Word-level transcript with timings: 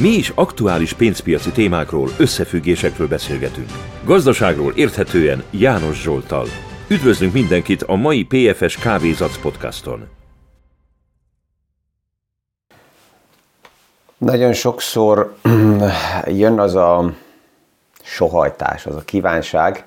Mi 0.00 0.08
is 0.08 0.32
aktuális 0.34 0.92
pénzpiaci 0.92 1.50
témákról, 1.50 2.08
összefüggésekről 2.18 3.08
beszélgetünk. 3.08 3.68
Gazdaságról 4.04 4.72
érthetően 4.74 5.42
János 5.50 6.02
Zsoltal. 6.02 6.46
Üdvözlünk 6.88 7.32
mindenkit 7.32 7.82
a 7.82 7.94
mai 7.94 8.24
PFS 8.24 8.76
Kávézac 8.76 9.40
podcaston. 9.40 10.08
Nagyon 14.18 14.52
sokszor 14.52 15.36
jön 16.26 16.58
az 16.58 16.74
a 16.74 17.14
sohajtás, 18.02 18.86
az 18.86 18.96
a 18.96 19.02
kívánság, 19.04 19.86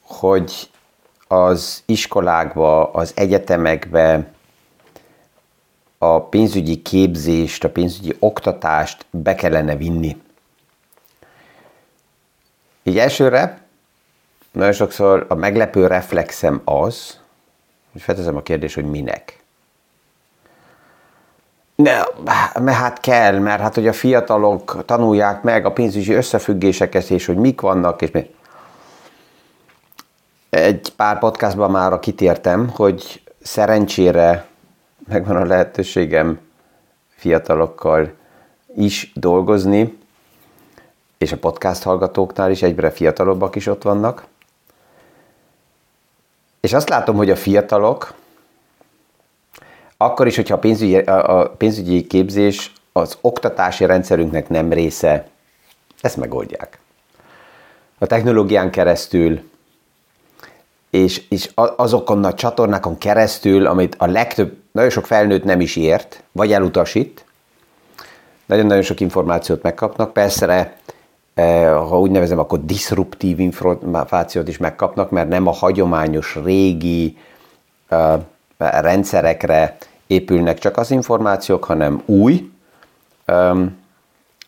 hogy 0.00 0.70
az 1.28 1.82
iskolákba, 1.86 2.90
az 2.90 3.12
egyetemekbe 3.16 4.32
a 5.98 6.20
pénzügyi 6.20 6.82
képzést, 6.82 7.64
a 7.64 7.70
pénzügyi 7.70 8.16
oktatást 8.18 9.06
be 9.10 9.34
kellene 9.34 9.76
vinni. 9.76 10.16
Így 12.82 12.98
elsőre 12.98 13.66
nagyon 14.52 14.72
sokszor 14.72 15.26
a 15.28 15.34
meglepő 15.34 15.86
reflexem 15.86 16.60
az, 16.64 17.18
hogy 17.92 18.02
felteszem 18.02 18.36
a 18.36 18.42
kérdést, 18.42 18.74
hogy 18.74 18.90
minek. 18.90 19.42
Ne, 21.74 22.02
mert 22.60 22.78
hát 22.78 23.00
kell, 23.00 23.38
mert 23.38 23.60
hát 23.60 23.74
hogy 23.74 23.86
a 23.86 23.92
fiatalok 23.92 24.84
tanulják 24.84 25.42
meg 25.42 25.64
a 25.64 25.72
pénzügyi 25.72 26.12
összefüggéseket, 26.12 27.10
és 27.10 27.26
hogy 27.26 27.36
mik 27.36 27.60
vannak, 27.60 28.02
és 28.02 28.10
mi. 28.10 28.34
Egy 30.50 30.92
pár 30.96 31.18
podcastban 31.18 31.70
már 31.70 31.98
kitértem, 31.98 32.68
hogy 32.68 33.22
szerencsére 33.42 34.47
megvan 35.08 35.36
a 35.36 35.44
lehetőségem 35.44 36.40
fiatalokkal 37.08 38.12
is 38.76 39.12
dolgozni, 39.14 39.98
és 41.18 41.32
a 41.32 41.38
podcast 41.38 41.82
hallgatóknál 41.82 42.50
is 42.50 42.62
egyre 42.62 42.90
fiatalabbak 42.90 43.54
is 43.56 43.66
ott 43.66 43.82
vannak. 43.82 44.26
És 46.60 46.72
azt 46.72 46.88
látom, 46.88 47.16
hogy 47.16 47.30
a 47.30 47.36
fiatalok, 47.36 48.14
akkor 49.96 50.26
is, 50.26 50.36
hogyha 50.36 50.54
a 50.54 50.58
pénzügyi, 50.58 50.96
a 50.96 51.50
pénzügyi 51.56 52.06
képzés 52.06 52.72
az 52.92 53.18
oktatási 53.20 53.86
rendszerünknek 53.86 54.48
nem 54.48 54.72
része, 54.72 55.28
ezt 56.00 56.16
megoldják. 56.16 56.78
A 57.98 58.06
technológián 58.06 58.70
keresztül, 58.70 59.50
és, 60.90 61.22
és 61.28 61.50
azokon 61.54 62.24
a 62.24 62.34
csatornákon 62.34 62.98
keresztül, 62.98 63.66
amit 63.66 63.94
a 63.98 64.06
legtöbb, 64.06 64.56
nagyon 64.72 64.90
sok 64.90 65.06
felnőtt 65.06 65.44
nem 65.44 65.60
is 65.60 65.76
ért, 65.76 66.22
vagy 66.32 66.52
elutasít, 66.52 67.24
nagyon-nagyon 68.46 68.82
sok 68.82 69.00
információt 69.00 69.62
megkapnak. 69.62 70.12
Persze, 70.12 70.76
eh, 71.34 71.70
ha 71.88 72.00
úgy 72.00 72.10
nevezem, 72.10 72.38
akkor 72.38 72.64
diszruptív 72.64 73.40
információt 73.40 74.48
is 74.48 74.58
megkapnak, 74.58 75.10
mert 75.10 75.28
nem 75.28 75.46
a 75.46 75.52
hagyományos, 75.52 76.38
régi 76.44 77.16
uh, 77.90 78.22
rendszerekre 78.58 79.76
épülnek 80.06 80.58
csak 80.58 80.76
az 80.76 80.90
információk, 80.90 81.64
hanem 81.64 82.02
új 82.04 82.50
um, 83.26 83.76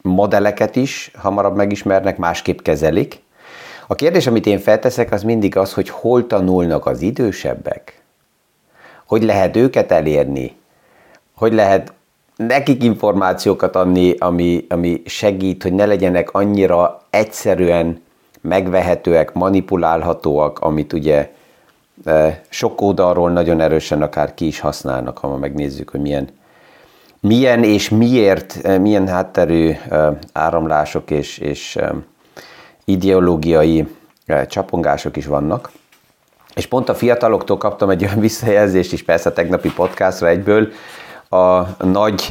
modelleket 0.03 0.77
is 0.77 1.11
hamarabb 1.19 1.57
megismernek, 1.57 2.19
másképp 2.19 2.61
kezelik, 2.61 3.23
a 3.91 3.95
kérdés, 3.95 4.27
amit 4.27 4.47
én 4.47 4.59
felteszek, 4.59 5.13
az 5.13 5.23
mindig 5.23 5.57
az, 5.57 5.73
hogy 5.73 5.89
hol 5.89 6.27
tanulnak 6.27 6.87
az 6.87 7.01
idősebbek. 7.03 8.03
Hogy 9.07 9.23
lehet 9.23 9.57
őket 9.57 9.93
elérni? 9.93 10.57
Hogy 11.35 11.53
lehet 11.53 11.93
nekik 12.37 12.83
információkat 12.83 13.77
adni, 13.77 14.15
ami, 14.19 14.67
ami 14.69 15.03
segít, 15.05 15.63
hogy 15.63 15.73
ne 15.73 15.87
legyenek 15.87 16.33
annyira 16.33 17.03
egyszerűen 17.11 18.03
megvehetőek, 18.41 19.33
manipulálhatóak, 19.33 20.59
amit 20.59 20.93
ugye 20.93 21.31
e, 22.05 22.41
sok 22.49 22.81
oldalról 22.81 23.31
nagyon 23.31 23.61
erősen 23.61 24.03
akár 24.03 24.35
ki 24.35 24.47
is 24.47 24.61
használnak, 24.61 25.19
ha 25.19 25.29
ma 25.29 25.37
megnézzük, 25.37 25.91
hogy 25.91 26.01
milyen, 26.01 26.29
milyen 27.21 27.65
és 27.65 27.89
miért, 27.89 28.59
e, 28.63 28.79
milyen 28.79 29.09
hátterű 29.09 29.71
e, 29.71 30.19
áramlások 30.33 31.11
és, 31.11 31.39
és 31.39 31.79
ideológiai 32.91 33.89
eh, 34.27 34.47
csapongások 34.47 35.17
is 35.17 35.27
vannak. 35.27 35.71
És 36.55 36.67
pont 36.67 36.89
a 36.89 36.95
fiataloktól 36.95 37.57
kaptam 37.59 37.91
egy 37.91 38.05
olyan 38.05 38.21
visszajelzést 38.21 38.93
is, 38.93 39.03
persze 39.03 39.29
a 39.29 39.33
tegnapi 39.33 39.73
podcastra 39.73 40.29
egyből, 40.29 40.69
a 41.29 41.85
nagy 41.85 42.29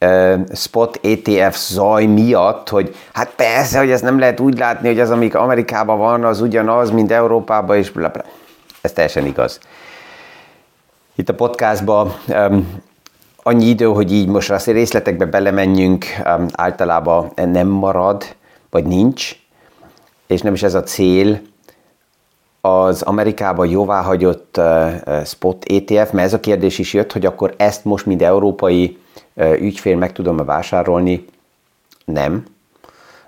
uh, 0.00 0.40
spot 0.54 1.00
ETF 1.02 1.56
zaj 1.56 2.04
miatt, 2.04 2.68
hogy 2.68 2.96
hát 3.12 3.30
persze, 3.36 3.78
hogy 3.78 3.90
ezt 3.90 4.02
nem 4.02 4.18
lehet 4.18 4.40
úgy 4.40 4.58
látni, 4.58 4.88
hogy 4.88 5.00
az, 5.00 5.10
amik 5.10 5.34
Amerikában 5.34 5.98
van, 5.98 6.24
az 6.24 6.40
ugyanaz, 6.40 6.90
mint 6.90 7.12
Európában, 7.12 7.76
és 7.76 7.90
bla, 7.90 8.08
bla. 8.08 8.24
Ez 8.80 8.92
teljesen 8.92 9.26
igaz. 9.26 9.58
Itt 11.14 11.28
a 11.28 11.34
podcastban 11.34 12.14
um, 12.28 12.82
annyi 13.42 13.64
idő, 13.64 13.84
hogy 13.84 14.12
így 14.12 14.28
most 14.28 14.50
azt 14.50 14.66
részletekbe 14.66 15.24
belemenjünk, 15.24 16.04
um, 16.24 16.46
általában 16.52 17.32
nem 17.34 17.68
marad, 17.68 18.24
vagy 18.70 18.84
nincs, 18.84 19.36
és 20.32 20.40
nem 20.40 20.54
is 20.54 20.62
ez 20.62 20.74
a 20.74 20.82
cél, 20.82 21.40
az 22.60 23.02
Amerikában 23.02 23.66
jóváhagyott 23.66 24.60
spot 25.24 25.64
ETF, 25.64 26.10
mert 26.10 26.26
ez 26.26 26.32
a 26.32 26.40
kérdés 26.40 26.78
is 26.78 26.92
jött, 26.92 27.12
hogy 27.12 27.26
akkor 27.26 27.54
ezt 27.56 27.84
most, 27.84 28.06
mint 28.06 28.22
európai 28.22 28.98
ügyfél 29.36 29.96
meg 29.96 30.12
tudom-e 30.12 30.44
vásárolni? 30.44 31.24
Nem, 32.04 32.44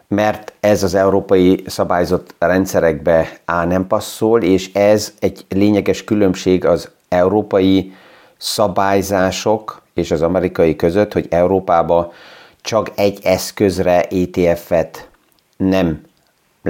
mert 0.09 0.53
ez 0.60 0.82
az 0.82 0.94
európai 0.94 1.62
szabályzott 1.66 2.34
rendszerekbe 2.38 3.38
á 3.44 3.64
nem 3.64 3.87
passzol, 3.87 4.43
és 4.43 4.72
ez 4.72 5.14
egy 5.19 5.44
lényeges 5.48 6.04
különbség 6.04 6.64
az 6.64 6.91
európai 7.09 7.93
szabályzások 8.37 9.82
és 9.94 10.10
az 10.10 10.22
amerikai 10.22 10.76
között, 10.76 11.12
hogy 11.12 11.26
Európában 11.31 12.10
csak 12.60 12.91
egy 12.94 13.19
eszközre 13.22 14.03
ETF-et 14.03 15.09
nem 15.56 16.03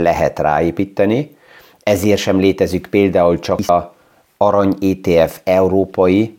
lehet 0.03 0.39
ráépíteni, 0.39 1.37
ezért 1.83 2.21
sem 2.21 2.39
létezik 2.39 2.87
például 2.87 3.39
csak 3.39 3.59
a 3.69 3.95
arany 4.37 4.75
ETF 4.81 5.41
európai 5.45 6.39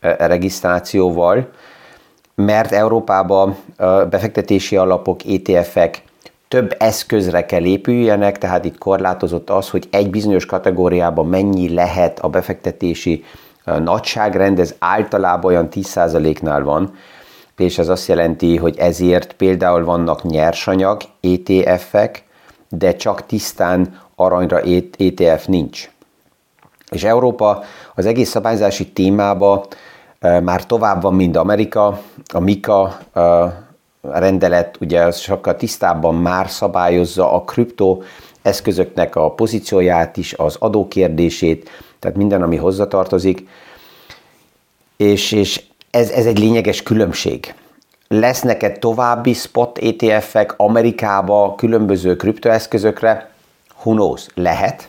regisztrációval, 0.00 1.48
mert 2.34 2.72
Európában 2.72 3.56
befektetési 4.10 4.76
alapok, 4.76 5.20
ETF-ek 5.26 6.02
több 6.48 6.74
eszközre 6.78 7.46
kell 7.46 7.64
épüljenek, 7.64 8.38
tehát 8.38 8.64
itt 8.64 8.78
korlátozott 8.78 9.50
az, 9.50 9.70
hogy 9.70 9.88
egy 9.90 10.10
bizonyos 10.10 10.46
kategóriában 10.46 11.26
mennyi 11.26 11.74
lehet 11.74 12.18
a 12.18 12.28
befektetési 12.28 13.24
nagyságrend, 13.64 14.58
ez 14.58 14.74
általában 14.78 15.50
olyan 15.50 15.68
10%-nál 15.70 16.62
van, 16.62 16.94
és 17.56 17.78
ez 17.78 17.88
azt 17.88 18.08
jelenti, 18.08 18.56
hogy 18.56 18.78
ezért 18.78 19.32
például 19.32 19.84
vannak 19.84 20.22
nyersanyag 20.22 21.02
ETF-ek, 21.20 22.22
de 22.78 22.96
csak 22.96 23.26
tisztán 23.26 24.00
aranyra 24.14 24.60
ETF 24.96 25.46
nincs. 25.46 25.90
És 26.90 27.04
Európa 27.04 27.62
az 27.94 28.06
egész 28.06 28.28
szabályzási 28.28 28.88
témába 28.88 29.66
már 30.20 30.66
tovább 30.66 31.02
van, 31.02 31.14
mint 31.14 31.36
Amerika. 31.36 32.00
A 32.32 32.40
MIKA 32.40 32.98
rendelet 34.00 34.76
ugye 34.80 35.10
sokkal 35.10 35.56
tisztábban 35.56 36.14
már 36.14 36.50
szabályozza 36.50 37.32
a 37.32 37.42
kriptó 37.42 38.02
eszközöknek 38.42 39.16
a 39.16 39.30
pozícióját 39.30 40.16
is, 40.16 40.32
az 40.32 40.56
adókérdését, 40.58 41.70
tehát 41.98 42.16
minden, 42.16 42.42
ami 42.42 42.56
hozzatartozik. 42.56 43.48
És, 44.96 45.32
és 45.32 45.62
ez, 45.90 46.10
ez 46.10 46.26
egy 46.26 46.38
lényeges 46.38 46.82
különbség 46.82 47.54
lesznek-e 48.08 48.72
további 48.72 49.32
spot 49.32 49.78
ETF-ek 49.78 50.54
Amerikába 50.56 51.54
különböző 51.54 52.16
kriptoeszközökre? 52.16 53.30
Who 53.82 53.92
knows? 53.92 54.26
Lehet. 54.34 54.88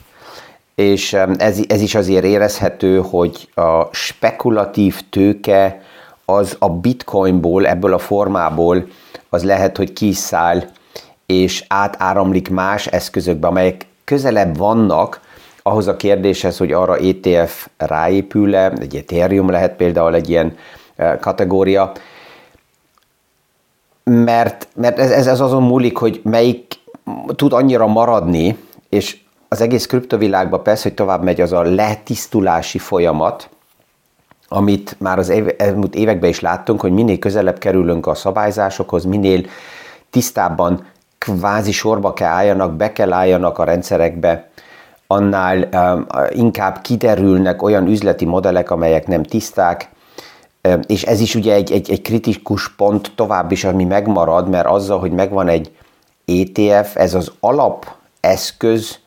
És 0.75 1.13
ez, 1.37 1.59
ez 1.67 1.81
is 1.81 1.95
azért 1.95 2.23
érezhető, 2.23 2.97
hogy 2.97 3.49
a 3.55 3.93
spekulatív 3.93 5.01
tőke 5.09 5.81
az 6.25 6.55
a 6.59 6.69
bitcoinból, 6.69 7.67
ebből 7.67 7.93
a 7.93 7.97
formából, 7.97 8.87
az 9.29 9.43
lehet, 9.43 9.77
hogy 9.77 9.93
kiszáll 9.93 10.63
és 11.25 11.65
átáramlik 11.67 12.49
más 12.49 12.87
eszközökbe, 12.87 13.47
amelyek 13.47 13.85
közelebb 14.03 14.57
vannak 14.57 15.21
ahhoz 15.63 15.87
a 15.87 15.95
kérdéshez, 15.95 16.57
hogy 16.57 16.71
arra 16.71 16.97
ETF 16.97 17.67
ráépül-e, 17.77 18.71
egy 18.79 18.95
Ethereum 18.95 19.49
lehet 19.49 19.75
például 19.75 20.15
egy 20.15 20.29
ilyen 20.29 20.57
eh, 20.95 21.17
kategória, 21.19 21.91
mert, 24.09 24.67
mert 24.75 24.99
ez, 24.99 25.27
ez 25.27 25.41
azon 25.41 25.63
múlik, 25.63 25.97
hogy 25.97 26.21
melyik 26.23 26.73
tud 27.35 27.53
annyira 27.53 27.87
maradni, 27.87 28.57
és 28.89 29.17
az 29.47 29.61
egész 29.61 29.85
kriptovilágban 29.85 30.63
persze, 30.63 30.83
hogy 30.83 30.93
tovább 30.93 31.23
megy 31.23 31.41
az 31.41 31.51
a 31.51 31.61
letisztulási 31.61 32.77
folyamat, 32.77 33.49
amit 34.47 34.95
már 34.99 35.17
az 35.17 35.33
elmúlt 35.57 35.95
években 35.95 36.29
is 36.29 36.39
láttunk, 36.39 36.81
hogy 36.81 36.91
minél 36.91 37.19
közelebb 37.19 37.57
kerülünk 37.57 38.07
a 38.07 38.15
szabályzásokhoz, 38.15 39.03
minél 39.03 39.45
tisztábban 40.09 40.85
kvázi 41.17 41.71
sorba 41.71 42.13
kell 42.13 42.31
álljanak, 42.31 42.73
be 42.73 42.91
kell 42.91 43.13
álljanak 43.13 43.57
a 43.57 43.63
rendszerekbe, 43.63 44.49
annál 45.07 45.69
um, 45.73 46.05
inkább 46.29 46.81
kiderülnek 46.81 47.61
olyan 47.61 47.87
üzleti 47.87 48.25
modellek, 48.25 48.71
amelyek 48.71 49.07
nem 49.07 49.23
tiszták, 49.23 49.89
és 50.87 51.03
ez 51.03 51.19
is 51.19 51.35
ugye 51.35 51.53
egy, 51.53 51.71
egy, 51.71 51.91
egy 51.91 52.01
kritikus 52.01 52.75
pont 52.75 53.11
tovább 53.15 53.51
is, 53.51 53.63
ami 53.63 53.83
megmarad, 53.83 54.49
mert 54.49 54.67
azzal, 54.67 54.99
hogy 54.99 55.11
megvan 55.11 55.47
egy 55.47 55.71
ETF, 56.25 56.95
ez 56.95 57.13
az 57.13 57.31
alapeszköz 57.39 58.99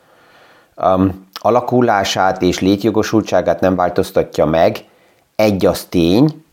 um, 0.77 1.27
alakulását 1.33 2.43
és 2.43 2.61
létjogosultságát 2.61 3.61
nem 3.61 3.77
változtatja 3.77 4.45
meg, 4.45 4.85
egy 5.37 5.67
az 5.67 5.85
tény, 5.85 6.45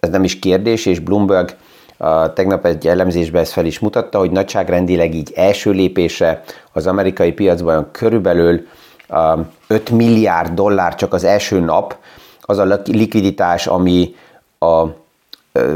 ez 0.00 0.10
nem 0.10 0.24
is 0.24 0.38
kérdés, 0.38 0.86
és 0.86 0.98
Bloomberg 0.98 1.56
uh, 1.98 2.32
tegnap 2.32 2.66
egy 2.66 2.86
elemzésben 2.86 3.42
ezt 3.42 3.52
fel 3.52 3.66
is 3.66 3.78
mutatta, 3.78 4.18
hogy 4.18 4.30
nagyságrendileg 4.30 5.14
így 5.14 5.32
első 5.34 5.70
lépésre 5.70 6.42
az 6.72 6.86
amerikai 6.86 7.32
piacban 7.32 7.88
körülbelül 7.92 8.66
5 9.66 9.90
milliárd 9.90 10.54
dollár 10.54 10.94
csak 10.94 11.12
az 11.12 11.24
első 11.24 11.60
nap, 11.60 11.96
az 12.40 12.58
a 12.58 12.80
likviditás, 12.84 13.66
ami 13.66 14.14
a 14.58 14.86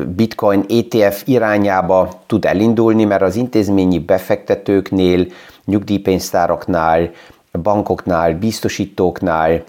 bitcoin 0.07 0.65
ETF 0.69 1.23
irányába 1.27 2.09
tud 2.27 2.45
elindulni, 2.45 3.05
mert 3.05 3.23
az 3.23 3.37
intézményi 3.37 3.99
befektetőknél, 3.99 5.27
nyugdíjpénztáraknál, 5.65 7.11
bankoknál, 7.63 8.35
biztosítóknál, 8.35 9.63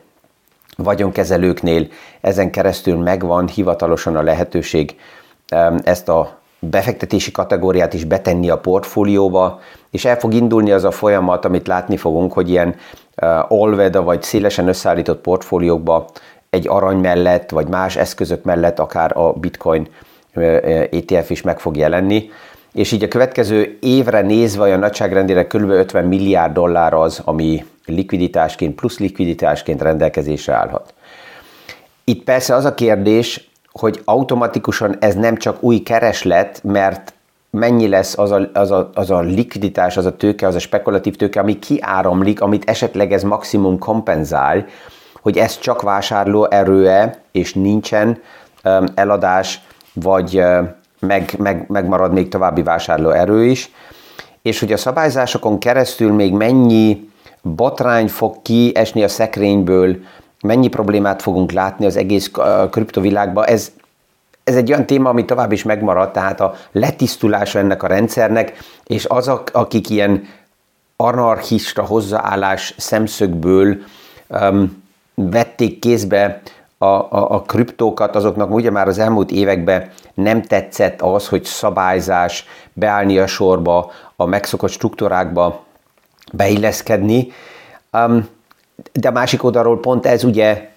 vagyonkezelőknél 0.78 1.88
ezen 2.22 2.52
keresztül 2.52 2.98
megvan 2.98 3.48
hivatalosan 3.48 4.16
a 4.16 4.22
lehetőség 4.22 4.96
ezt 5.84 6.10
a 6.10 6.38
befektetési 6.60 7.32
kategóriát 7.32 7.94
is 7.94 8.04
betenni 8.04 8.50
a 8.50 8.58
portfólióba, 8.58 9.60
és 9.92 10.06
el 10.06 10.20
fog 10.20 10.34
indulni 10.34 10.72
az 10.72 10.84
a 10.84 10.92
folyamat, 10.92 11.46
amit 11.46 11.68
látni 11.68 11.98
fogunk, 11.98 12.34
hogy 12.34 12.50
ilyen 12.50 12.76
olveda 13.48 14.04
vagy 14.04 14.22
szélesen 14.22 14.68
összeállított 14.68 15.22
portfóliókba 15.22 16.10
egy 16.54 16.68
arany 16.68 16.98
mellett, 16.98 17.50
vagy 17.50 17.68
más 17.68 17.96
eszközök 17.96 18.44
mellett 18.44 18.80
akár 18.80 19.18
a 19.18 19.34
bitcoin 19.34 19.88
ETF 20.92 21.30
is 21.30 21.42
meg 21.42 21.60
fog 21.60 21.78
jelenni, 21.78 22.30
és 22.74 22.92
így 22.92 23.04
a 23.04 23.08
következő 23.08 23.78
évre 23.82 24.22
nézve 24.22 24.62
olyan 24.62 24.80
nagyságrendire 24.80 25.48
kb. 25.48 25.70
50 25.70 26.06
milliárd 26.06 26.54
dollár 26.54 26.94
az, 26.94 27.22
ami 27.26 27.66
likviditásként 27.86 28.76
plusz 28.76 29.00
likviditásként 29.00 29.82
rendelkezésre 29.82 30.54
állhat. 30.54 30.94
Itt 32.04 32.24
persze 32.24 32.56
az 32.56 32.66
a 32.66 32.74
kérdés, 32.74 33.50
hogy 33.72 34.02
automatikusan 34.06 34.96
ez 35.00 35.16
nem 35.16 35.38
csak 35.38 35.64
új 35.64 35.80
kereslet, 35.80 36.64
mert 36.64 37.14
mennyi 37.50 37.88
lesz 37.88 38.18
az 38.18 38.32
a, 38.32 38.50
az, 38.54 38.72
a, 38.72 38.90
az 38.94 39.12
a 39.12 39.20
likviditás, 39.20 39.98
az 39.98 40.06
a 40.06 40.16
tőke, 40.18 40.48
az 40.48 40.56
a 40.56 40.60
spekulatív 40.60 41.16
tőke, 41.16 41.40
ami 41.40 41.60
kiáramlik, 41.60 42.42
amit 42.42 42.70
esetleg 42.70 43.12
ez 43.12 43.24
maximum 43.24 43.80
kompenzál, 43.80 44.66
hogy 45.24 45.38
ez 45.38 45.60
csak 45.60 45.82
vásárló 45.82 46.48
erőe, 46.50 47.22
és 47.32 47.54
nincsen 47.54 48.22
eladás, 48.96 49.62
vagy 49.94 50.44
meg, 51.00 51.34
meg, 51.38 51.66
megmarad 51.68 52.14
még 52.14 52.28
további 52.28 52.64
vásárló 52.64 53.10
erő 53.10 53.46
is, 53.46 53.72
és 54.42 54.60
hogy 54.60 54.72
a 54.72 54.78
szabályzásokon 54.78 55.60
keresztül 55.60 56.12
még 56.12 56.34
mennyi 56.34 57.10
botrány 57.42 58.08
fog 58.08 58.42
kiesni 58.42 59.04
a 59.04 59.08
szekrényből, 59.08 59.96
mennyi 60.42 60.68
problémát 60.68 61.22
fogunk 61.22 61.52
látni 61.52 61.86
az 61.86 61.96
egész 61.96 62.32
kriptovilágban, 62.72 63.46
ez, 63.46 63.72
ez 64.44 64.56
egy 64.56 64.72
olyan 64.72 64.86
téma, 64.86 65.10
ami 65.10 65.26
tovább 65.26 65.52
is 65.52 65.64
megmarad, 65.64 66.12
tehát 66.12 66.42
a 66.42 66.54
letisztulása 66.72 67.60
ennek 67.60 67.84
a 67.84 67.88
rendszernek, 67.88 68.58
és 68.84 69.06
azok, 69.06 69.50
akik 69.54 69.90
ilyen 69.90 70.24
anarchista 70.96 71.84
hozzáállás 71.84 72.74
szemszögből 72.78 73.78
um, 74.28 74.83
vették 75.16 75.80
kézbe 75.80 76.42
a, 76.78 76.86
a, 76.86 77.32
a 77.32 77.42
kriptókat, 77.42 78.16
azoknak 78.16 78.54
ugye 78.54 78.72
már 78.72 78.88
az 78.88 79.00
elmúlt 79.00 79.32
években 79.32 79.90
nem 80.14 80.42
tetszett 80.42 81.02
az, 81.02 81.28
hogy 81.28 81.44
szabályzás, 81.44 82.46
beállni 82.74 83.20
a 83.20 83.28
sorba, 83.28 83.92
a 84.16 84.26
megszokott 84.26 84.72
struktúrákba 84.72 85.64
beilleszkedni. 86.32 87.28
Um, 87.92 88.28
de 88.94 89.10
másik 89.10 89.44
oldalról 89.44 89.80
pont 89.80 90.06
ez 90.06 90.24
ugye 90.24 90.72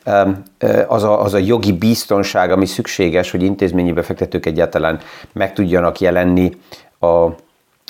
az 0.86 1.02
a, 1.02 1.22
az 1.22 1.34
a 1.34 1.38
jogi 1.38 1.72
biztonság, 1.72 2.50
ami 2.50 2.66
szükséges, 2.66 3.30
hogy 3.30 3.42
intézményi 3.42 3.92
befektetők 3.92 4.46
egyáltalán 4.46 5.00
meg 5.32 5.52
tudjanak 5.52 6.00
jelenni 6.00 6.56
a, 6.98 7.06
a, 7.06 7.30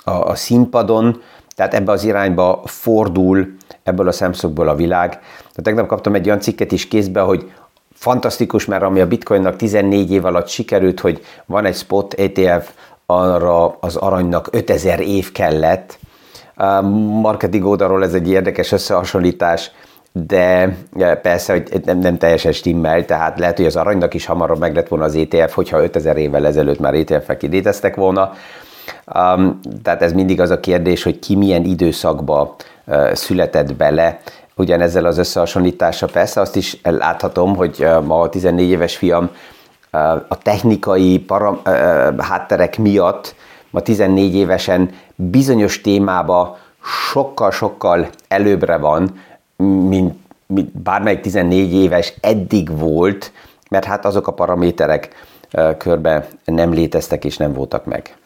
a 0.05 0.35
színpadon, 0.35 1.23
tehát 1.57 1.75
ebbe 1.75 1.93
az 1.93 2.05
irányba 2.05 2.63
fordul 2.65 3.57
ebből 3.83 4.09
a 4.09 4.13
szemszögből 4.13 4.69
a 4.69 4.75
világ. 4.75 5.21
De 5.55 5.63
tegnap 5.63 5.87
kaptam 5.87 6.15
egy 6.15 6.27
olyan 6.27 6.41
cikket 6.41 6.73
is 6.73 6.89
kézbe, 6.89 7.21
hogy 7.21 7.51
fantasztikus, 7.93 8.65
mert 8.65 8.83
ami 8.83 9.01
a 9.01 9.07
bitcoinnak 9.07 9.57
14 9.57 10.11
év 10.11 10.25
alatt 10.25 10.49
sikerült, 10.49 11.01
hogy 11.01 11.25
van 11.47 11.65
egy 11.65 11.77
spot 11.77 12.15
ETF, 12.15 12.71
arra 13.07 13.77
az 13.81 13.97
aranynak 13.97 14.49
5000 14.51 15.01
év 15.01 15.33
kellett. 15.33 15.99
A 16.55 16.81
marketing 17.21 17.65
oldalról 17.65 18.05
ez 18.05 18.15
egy 18.15 18.29
érdekes 18.29 18.73
összehasonlítás, 18.73 19.71
de 20.13 20.77
persze, 21.23 21.53
hogy 21.53 21.83
nem, 21.85 21.99
nem 21.99 22.19
teljesen 22.19 22.53
stimmel, 22.53 23.05
tehát 23.05 23.39
lehet, 23.39 23.57
hogy 23.57 23.67
az 23.67 23.77
aranynak 23.77 24.15
is 24.15 24.27
hamarabb 24.27 24.59
meg 24.59 24.75
lett 24.75 24.89
volna 24.89 25.05
az 25.05 25.15
ETF, 25.15 25.55
hogyha 25.55 25.83
5000 25.83 26.17
évvel 26.17 26.47
ezelőtt 26.47 26.79
már 26.79 26.95
ETF-ek 26.95 27.43
léteztek 27.43 27.97
volna. 27.97 28.33
Um, 29.15 29.61
tehát 29.83 30.03
ez 30.03 30.13
mindig 30.13 30.41
az 30.41 30.51
a 30.51 30.61
kérdés, 30.61 31.03
hogy 31.03 31.19
ki 31.19 31.37
milyen 31.37 31.65
időszakba 31.65 32.57
uh, 32.87 33.13
született 33.13 33.75
bele. 33.75 34.21
Ugyanezzel 34.57 35.05
az 35.05 35.19
összehasonlítással 35.19 36.09
persze 36.09 36.41
azt 36.41 36.57
is 36.57 36.81
láthatom, 36.83 37.57
hogy 37.57 37.87
ma 38.05 38.21
a 38.21 38.29
14 38.29 38.69
éves 38.69 38.97
fiam 38.97 39.31
a 40.29 40.39
technikai 40.39 41.19
param, 41.19 41.61
uh, 41.65 42.19
hátterek 42.19 42.79
miatt 42.79 43.35
ma 43.71 43.81
14 43.81 44.35
évesen 44.35 44.91
bizonyos 45.15 45.81
témába 45.81 46.59
sokkal-sokkal 47.11 48.09
előbbre 48.29 48.77
van, 48.77 49.23
mint, 49.89 50.15
mint 50.47 50.79
bármelyik 50.79 51.21
14 51.21 51.75
éves 51.75 52.15
eddig 52.21 52.79
volt, 52.79 53.33
mert 53.71 53.85
hát 53.85 54.05
azok 54.05 54.27
a 54.27 54.33
paraméterek 54.33 55.09
körbe 55.79 56.29
nem 56.45 56.73
léteztek 56.73 57.25
és 57.25 57.37
nem 57.37 57.53
voltak 57.53 57.85
meg. 57.85 58.17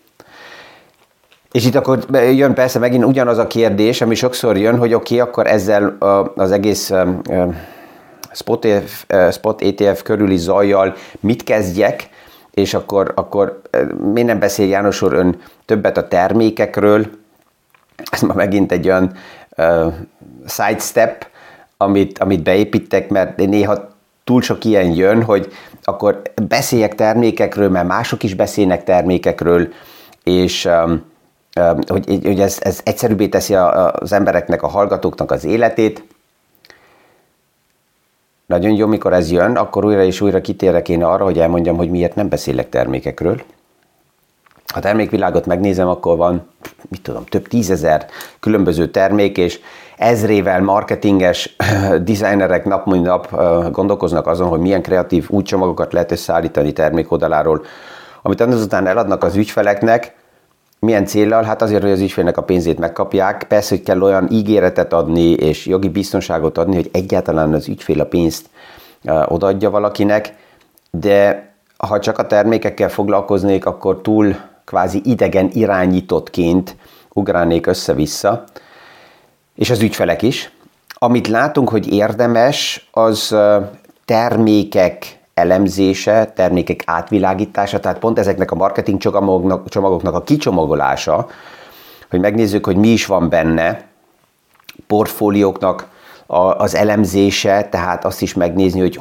És 1.52 1.66
itt 1.66 1.74
akkor 1.74 2.04
jön 2.12 2.54
persze 2.54 2.78
megint 2.78 3.04
ugyanaz 3.04 3.38
a 3.38 3.46
kérdés, 3.46 4.00
ami 4.00 4.14
sokszor 4.14 4.56
jön, 4.56 4.78
hogy 4.78 4.94
oké, 4.94 5.14
okay, 5.14 5.28
akkor 5.28 5.46
ezzel 5.46 5.96
az 6.34 6.50
egész 6.50 6.92
spot, 8.32 8.66
spot 9.32 9.62
ETF 9.62 10.02
körüli 10.02 10.36
zajjal 10.36 10.94
mit 11.20 11.44
kezdjek, 11.44 12.08
és 12.50 12.74
akkor, 12.74 13.12
akkor 13.14 13.60
miért 14.12 14.28
nem 14.28 14.38
beszél 14.38 14.69
János 14.69 15.02
úr 15.02 15.12
ön 15.12 15.40
többet 15.64 15.96
a 15.96 16.08
termékekről, 16.08 17.06
ez 18.10 18.20
ma 18.20 18.34
megint 18.34 18.72
egy 18.72 18.86
olyan 18.86 19.12
sidestep, 20.46 21.26
amit, 21.76 22.19
amit 22.19 22.42
beépítek, 22.42 23.08
mert 23.08 23.36
néha 23.36 23.88
túl 24.24 24.42
sok 24.42 24.64
ilyen 24.64 24.90
jön, 24.94 25.22
hogy 25.22 25.52
akkor 25.84 26.22
beszéljek 26.48 26.94
termékekről, 26.94 27.69
mert 27.69 27.86
mások 27.86 28.22
is 28.22 28.34
beszélnek 28.34 28.84
termékekről, 28.84 29.69
és 30.24 30.64
um, 30.64 31.09
hogy, 31.86 32.20
hogy 32.22 32.40
ez, 32.40 32.58
ez 32.60 32.80
egyszerűbbé 32.84 33.28
teszi 33.28 33.54
az 33.54 34.12
embereknek, 34.12 34.62
a 34.62 34.69
hallgatóknak 34.69 35.30
az 35.30 35.44
életét. 35.44 36.04
Nagyon 38.46 38.72
jó, 38.72 38.86
mikor 38.86 39.12
ez 39.12 39.30
jön, 39.30 39.56
akkor 39.56 39.84
újra 39.84 40.02
és 40.02 40.20
újra 40.20 40.40
kitérek 40.40 40.88
én 40.88 41.04
arra, 41.04 41.24
hogy 41.24 41.38
elmondjam, 41.38 41.76
hogy 41.76 41.90
miért 41.90 42.14
nem 42.14 42.28
beszélek 42.28 42.69
termékekről. 42.69 43.42
Ha 44.72 44.80
termékvilágot 44.80 45.46
megnézem, 45.46 45.88
akkor 45.88 46.16
van, 46.16 46.48
mit 46.88 47.02
tudom, 47.02 47.24
több 47.24 47.48
tízezer 47.48 48.06
különböző 48.40 48.90
termék, 48.90 49.38
és 49.38 49.60
ezrével 49.96 50.60
marketinges 50.60 51.56
designerek 52.04 52.64
nap 52.64 52.86
mint 52.86 53.04
nap 53.04 53.30
gondolkoznak 53.72 54.26
azon, 54.26 54.48
hogy 54.48 54.60
milyen 54.60 54.82
kreatív 54.82 55.26
új 55.28 55.42
csomagokat 55.42 55.92
lehet 55.92 56.12
összeállítani 56.12 56.72
termékoldaláról, 56.72 57.64
amit 58.22 58.40
azután 58.40 58.86
eladnak 58.86 59.24
az 59.24 59.36
ügyfeleknek, 59.36 60.14
milyen 60.81 61.06
céllal? 61.06 61.43
Hát 61.43 61.63
azért, 61.63 61.82
hogy 61.82 61.91
az 61.91 62.01
ügyfélnek 62.01 62.37
a 62.37 62.43
pénzét 62.43 62.79
megkapják. 62.79 63.44
Persze, 63.49 63.75
hogy 63.75 63.84
kell 63.84 64.01
olyan 64.01 64.31
ígéretet 64.31 64.93
adni 64.93 65.31
és 65.31 65.67
jogi 65.67 65.89
biztonságot 65.89 66.58
adni, 66.58 66.75
hogy 66.75 66.91
egyáltalán 66.93 67.55
az 67.55 67.69
ügyfél 67.69 68.01
a 68.01 68.05
pénzt 68.06 68.46
odaadja 69.27 69.70
valakinek, 69.70 70.34
de 70.91 71.49
ha 71.77 71.99
csak 71.99 72.19
a 72.19 72.27
termékekkel 72.27 72.89
foglalkoznék, 72.89 73.67
akkor 73.67 74.01
túl 74.01 74.37
kvázi 74.65 75.01
idegen 75.05 75.51
irányítottként 75.53 76.77
ugrálnék 77.13 77.67
össze-vissza 77.67 78.44
és 79.55 79.70
az 79.70 79.82
ügyfelek 79.82 80.22
is. 80.22 80.53
Amit 80.94 81.29
látunk, 81.29 81.69
hogy 81.69 81.93
érdemes, 81.93 82.89
az 82.91 83.37
termékek 84.05 85.19
elemzése, 85.41 86.32
termékek 86.35 86.82
átvilágítása, 86.87 87.81
tehát 87.81 87.99
pont 87.99 88.19
ezeknek 88.19 88.51
a 88.51 88.55
marketing 88.55 89.01
csomagoknak, 89.01 89.69
csomagoknak 89.69 90.15
a 90.15 90.23
kicsomagolása, 90.23 91.29
hogy 92.11 92.20
megnézzük, 92.20 92.65
hogy 92.65 92.77
mi 92.77 92.89
is 92.89 93.06
van 93.06 93.29
benne, 93.29 93.85
portfólióknak 94.87 95.89
az 96.56 96.75
elemzése, 96.75 97.69
tehát 97.70 98.05
azt 98.05 98.23
is 98.23 98.35
megnézni, 98.35 98.81
hogy 98.81 99.01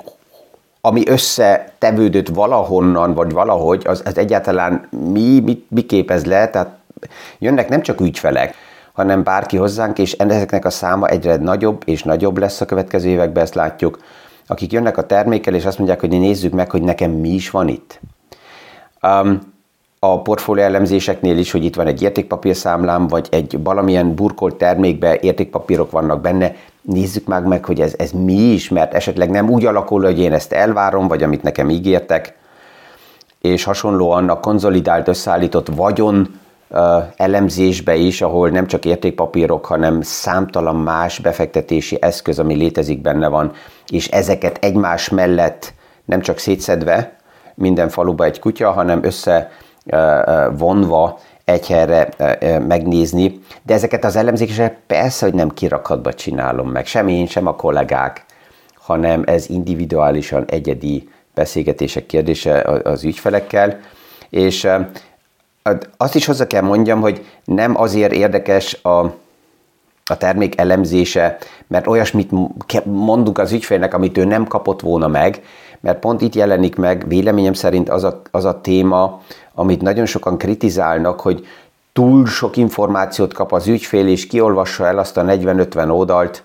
ami 0.82 1.08
összetevődött 1.08 2.28
valahonnan, 2.28 3.14
vagy 3.14 3.32
valahogy, 3.32 3.84
az, 3.88 4.02
az 4.06 4.18
egyáltalán 4.18 4.88
mi, 5.12 5.40
mi, 5.40 5.66
mi 5.68 5.82
képez 5.82 6.26
le, 6.26 6.50
tehát 6.50 6.70
jönnek 7.40 7.70
nem 7.70 7.82
csak 7.82 8.02
ügyfelek, 8.02 8.56
hanem 8.94 9.24
bárki 9.24 9.58
hozzánk, 9.58 9.98
és 9.98 10.12
ezeknek 10.12 10.66
a 10.66 10.70
száma 10.70 11.08
egyre 11.08 11.36
nagyobb 11.36 11.82
és 11.86 12.04
nagyobb 12.04 12.38
lesz 12.38 12.62
a 12.62 12.66
következő 12.66 13.10
években, 13.10 13.44
ezt 13.44 13.56
látjuk, 13.56 14.00
akik 14.52 14.72
jönnek 14.72 14.98
a 14.98 15.06
termékkel, 15.06 15.54
és 15.54 15.66
azt 15.66 15.78
mondják, 15.78 16.00
hogy 16.00 16.10
nézzük 16.10 16.54
meg, 16.54 16.72
hogy 16.72 16.82
nekem 16.82 17.12
mi 17.12 17.30
is 17.30 17.50
van 17.50 17.68
itt. 17.68 18.00
Um, 19.02 19.40
a 20.00 20.22
portfólió 20.22 20.64
elemzéseknél 20.64 21.38
is, 21.38 21.52
hogy 21.52 21.64
itt 21.64 21.76
van 21.76 21.88
egy 21.88 22.02
értékpapírszámlám, 22.02 23.08
vagy 23.08 23.28
egy 23.32 23.58
valamilyen 23.64 24.16
burkolt 24.16 24.56
termékbe 24.56 25.18
értékpapírok 25.22 25.92
vannak 25.92 26.22
benne, 26.22 26.56
nézzük 26.82 27.28
meg 27.28 27.46
meg, 27.46 27.66
hogy 27.66 27.82
ez, 27.82 27.94
ez 27.98 28.12
mi 28.12 28.34
is, 28.34 28.70
mert 28.70 28.94
esetleg 28.94 29.30
nem 29.30 29.50
úgy 29.50 29.66
alakul, 29.66 30.04
hogy 30.04 30.20
én 30.20 30.34
ezt 30.34 30.54
elvárom, 30.54 31.08
vagy 31.08 31.24
amit 31.24 31.44
nekem 31.44 31.70
ígértek, 31.70 32.38
és 33.42 33.64
hasonlóan 33.64 34.30
a 34.30 34.40
konzolidált 34.40 35.08
összeállított 35.08 35.68
vagyon 35.76 36.40
elemzésbe 37.16 37.96
is, 37.96 38.22
ahol 38.22 38.50
nem 38.50 38.68
csak 38.68 38.86
értékpapírok, 38.86 39.66
hanem 39.66 40.02
számtalan 40.02 40.76
más 40.76 41.20
befektetési 41.20 41.98
eszköz, 42.02 42.40
ami 42.40 42.56
létezik 42.56 43.02
benne 43.02 43.28
van, 43.28 43.52
és 43.92 44.08
ezeket 44.08 44.58
egymás 44.62 45.10
mellett 45.10 45.74
nem 46.06 46.22
csak 46.22 46.38
szétszedve, 46.38 47.18
minden 47.56 47.90
faluba 47.90 48.24
egy 48.24 48.40
kutya, 48.40 48.72
hanem 48.72 49.04
össze 49.04 49.52
vonva 50.52 51.20
egy 51.46 51.68
helyre 51.68 52.10
megnézni, 52.68 53.40
de 53.64 53.74
ezeket 53.74 54.06
az 54.06 54.16
elemzéseket 54.16 54.78
persze, 54.88 55.26
hogy 55.26 55.34
nem 55.34 55.50
kirakatba 55.50 56.14
csinálom 56.14 56.70
meg, 56.70 56.86
sem 56.86 57.08
én, 57.08 57.28
sem 57.28 57.48
a 57.48 57.56
kollégák, 57.56 58.26
hanem 58.74 59.24
ez 59.26 59.50
individuálisan 59.50 60.46
egyedi 60.46 61.10
beszélgetések 61.34 62.06
kérdése 62.06 62.62
az 62.84 63.04
ügyfelekkel, 63.04 63.80
és 64.30 64.68
azt 65.98 66.16
is 66.16 66.26
hozzá 66.26 66.48
kell 66.48 66.62
mondjam, 66.62 67.02
hogy 67.02 67.26
nem 67.46 67.82
azért 67.82 68.12
érdekes 68.12 68.84
a, 68.84 69.14
a 70.10 70.18
termék 70.18 70.60
elemzése, 70.60 71.38
mert 71.68 71.88
olyasmit 71.88 72.32
mondunk 72.84 73.38
az 73.38 73.52
ügyfélnek, 73.52 73.94
amit 73.94 74.18
ő 74.18 74.26
nem 74.26 74.48
kapott 74.48 74.82
volna 74.82 75.08
meg, 75.08 75.44
mert 75.80 76.00
pont 76.00 76.22
itt 76.22 76.36
jelenik 76.36 76.76
meg 76.76 77.08
véleményem 77.08 77.54
szerint 77.54 77.90
az 77.90 78.04
a, 78.04 78.22
az 78.32 78.46
a 78.46 78.62
téma, 78.62 79.22
amit 79.54 79.82
nagyon 79.82 80.06
sokan 80.06 80.38
kritizálnak, 80.38 81.20
hogy 81.20 81.48
túl 81.94 82.26
sok 82.26 82.58
információt 82.58 83.34
kap 83.34 83.54
az 83.54 83.68
ügyfél, 83.68 84.08
és 84.08 84.28
kiolvassa 84.28 84.86
el 84.86 84.98
azt 84.98 85.18
a 85.18 85.24
40-50 85.24 85.90
oldalt. 85.90 86.44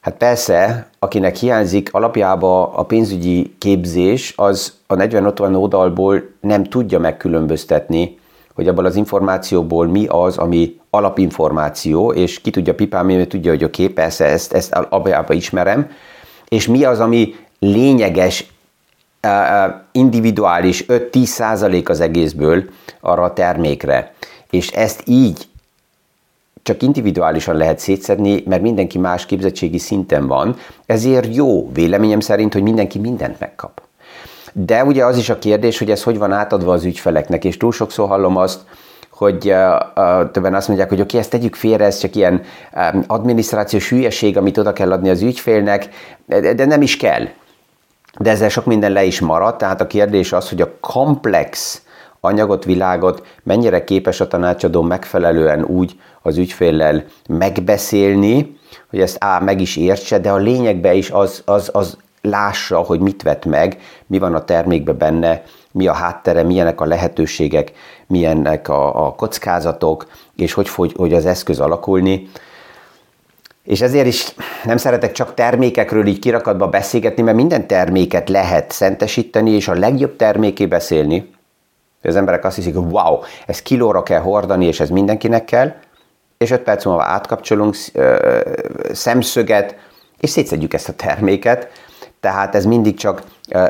Hát 0.00 0.16
persze, 0.16 0.88
akinek 0.98 1.36
hiányzik 1.36 1.88
alapjába 1.92 2.72
a 2.72 2.82
pénzügyi 2.82 3.54
képzés, 3.58 4.32
az 4.36 4.74
a 4.86 4.94
40-50 4.94 5.60
oldalból 5.60 6.22
nem 6.40 6.64
tudja 6.64 6.98
megkülönböztetni, 6.98 8.18
hogy 8.54 8.68
abból 8.68 8.84
az 8.84 8.96
információból 8.96 9.86
mi 9.86 10.06
az, 10.06 10.38
ami 10.38 10.80
alapinformáció, 10.96 12.12
és 12.12 12.40
ki 12.40 12.50
tudja 12.50 12.74
pipálni, 12.74 13.16
mert 13.16 13.28
tudja, 13.28 13.50
hogy 13.50 13.64
oké, 13.64 13.82
okay, 13.82 13.94
persze 13.94 14.24
ezt, 14.24 14.52
ezt 14.52 14.72
alapjában 14.72 15.36
ismerem, 15.36 15.90
és 16.48 16.66
mi 16.66 16.84
az, 16.84 17.00
ami 17.00 17.34
lényeges, 17.58 18.46
individuális 19.92 20.84
5-10 20.88 21.24
százalék 21.24 21.88
az 21.88 22.00
egészből 22.00 22.64
arra 23.00 23.22
a 23.22 23.32
termékre. 23.32 24.14
És 24.50 24.70
ezt 24.70 25.02
így 25.04 25.48
csak 26.62 26.82
individuálisan 26.82 27.56
lehet 27.56 27.78
szétszedni, 27.78 28.42
mert 28.46 28.62
mindenki 28.62 28.98
más 28.98 29.26
képzettségi 29.26 29.78
szinten 29.78 30.26
van, 30.26 30.56
ezért 30.86 31.34
jó 31.34 31.72
véleményem 31.72 32.20
szerint, 32.20 32.52
hogy 32.52 32.62
mindenki 32.62 32.98
mindent 32.98 33.40
megkap. 33.40 33.82
De 34.52 34.84
ugye 34.84 35.04
az 35.04 35.16
is 35.16 35.28
a 35.28 35.38
kérdés, 35.38 35.78
hogy 35.78 35.90
ez 35.90 36.02
hogy 36.02 36.18
van 36.18 36.32
átadva 36.32 36.72
az 36.72 36.84
ügyfeleknek, 36.84 37.44
és 37.44 37.56
túl 37.56 37.72
sokszor 37.72 38.08
hallom 38.08 38.36
azt, 38.36 38.60
hogy 39.16 39.50
uh, 39.50 40.30
többen 40.30 40.54
azt 40.54 40.68
mondják, 40.68 40.88
hogy 40.88 41.00
oké, 41.00 41.08
okay, 41.08 41.20
ezt 41.20 41.30
tegyük 41.30 41.54
félre, 41.54 41.84
ez 41.84 41.98
csak 41.98 42.14
ilyen 42.14 42.42
um, 42.92 43.04
adminisztrációs 43.06 43.88
hülyeség, 43.88 44.36
amit 44.36 44.58
oda 44.58 44.72
kell 44.72 44.92
adni 44.92 45.08
az 45.08 45.22
ügyfélnek, 45.22 45.88
de, 46.26 46.54
de 46.54 46.64
nem 46.64 46.82
is 46.82 46.96
kell. 46.96 47.26
De 48.18 48.30
ezzel 48.30 48.48
sok 48.48 48.64
minden 48.64 48.92
le 48.92 49.04
is 49.04 49.20
maradt, 49.20 49.58
tehát 49.58 49.80
a 49.80 49.86
kérdés 49.86 50.32
az, 50.32 50.48
hogy 50.48 50.60
a 50.60 50.70
komplex 50.80 51.82
anyagot, 52.20 52.64
világot 52.64 53.26
mennyire 53.42 53.84
képes 53.84 54.20
a 54.20 54.28
tanácsadó 54.28 54.82
megfelelően 54.82 55.64
úgy 55.64 55.98
az 56.22 56.36
ügyféllel 56.36 57.04
megbeszélni, 57.28 58.58
hogy 58.90 59.00
ezt 59.00 59.16
á, 59.20 59.38
meg 59.38 59.60
is 59.60 59.76
értse, 59.76 60.18
de 60.18 60.30
a 60.30 60.36
lényegben 60.36 60.94
is 60.94 61.10
az, 61.10 61.42
az, 61.44 61.70
az 61.72 61.96
lássa, 62.20 62.78
hogy 62.78 63.00
mit 63.00 63.22
vett 63.22 63.44
meg, 63.44 63.78
mi 64.06 64.18
van 64.18 64.34
a 64.34 64.44
termékben 64.44 64.98
benne, 64.98 65.42
mi 65.76 65.86
a 65.86 65.92
háttere, 65.92 66.42
milyenek 66.42 66.80
a 66.80 66.84
lehetőségek, 66.84 67.72
milyenek 68.06 68.68
a, 68.68 69.06
a 69.06 69.14
kockázatok, 69.14 70.06
és 70.36 70.52
hogy 70.52 70.68
fog 70.68 70.92
hogy 70.96 71.12
az 71.12 71.26
eszköz 71.26 71.60
alakulni. 71.60 72.28
És 73.62 73.80
ezért 73.80 74.06
is 74.06 74.34
nem 74.64 74.76
szeretek 74.76 75.12
csak 75.12 75.34
termékekről 75.34 76.06
így 76.06 76.18
kirakatba 76.18 76.68
beszélgetni, 76.68 77.22
mert 77.22 77.36
minden 77.36 77.66
terméket 77.66 78.28
lehet 78.28 78.70
szentesíteni, 78.70 79.50
és 79.50 79.68
a 79.68 79.74
legjobb 79.74 80.16
terméké 80.16 80.66
beszélni. 80.66 81.34
Az 82.02 82.16
emberek 82.16 82.44
azt 82.44 82.56
hiszik, 82.56 82.74
hogy 82.74 82.92
wow, 82.92 83.18
ez 83.46 83.62
kilóra 83.62 84.02
kell 84.02 84.20
hordani, 84.20 84.66
és 84.66 84.80
ez 84.80 84.90
mindenkinek 84.90 85.44
kell, 85.44 85.72
és 86.38 86.50
öt 86.50 86.62
perc 86.62 86.84
múlva 86.84 87.02
átkapcsolunk 87.02 87.76
szemszöget, 88.92 89.76
és 90.20 90.30
szétszedjük 90.30 90.74
ezt 90.74 90.88
a 90.88 90.92
terméket, 90.92 91.68
tehát 92.20 92.54
ez 92.54 92.64
mindig 92.64 92.96
csak 92.96 93.22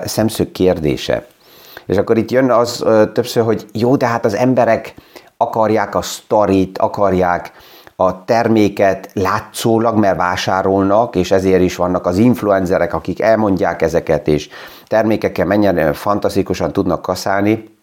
szemszög 0.05 0.53
kérdése. 0.53 1.27
És 1.87 1.97
akkor 1.97 2.19
itt 2.19 2.31
jön 2.31 2.51
az 2.51 2.83
ö, 2.83 3.05
többször, 3.13 3.45
hogy 3.45 3.67
jó, 3.73 3.97
de 3.97 4.07
hát 4.07 4.25
az 4.25 4.35
emberek 4.35 4.95
akarják 5.37 5.95
a 5.95 6.03
sztorit, 6.03 6.79
akarják 6.79 7.53
a 7.97 8.25
terméket 8.25 9.11
látszólag, 9.13 9.99
mert 9.99 10.17
vásárolnak, 10.17 11.17
és 11.17 11.31
ezért 11.31 11.63
is 11.63 11.77
vannak 11.77 12.07
az 12.07 12.19
influencerek, 12.19 12.95
akik 12.95 13.21
elmondják 13.21 13.83
ezeket, 13.83 14.29
és 14.29 14.49
termékekkel 14.87 15.47
mennyire 15.47 15.93
fantasztikusan 15.93 16.73
tudnak 16.73 17.03
kaszálni. 17.03 17.75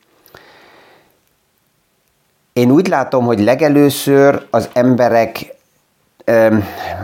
Én 2.54 2.72
úgy 2.72 2.88
látom, 2.88 3.26
hogy 3.26 3.40
legelőször 3.40 4.48
az 4.50 4.70
emberek, 4.74 5.56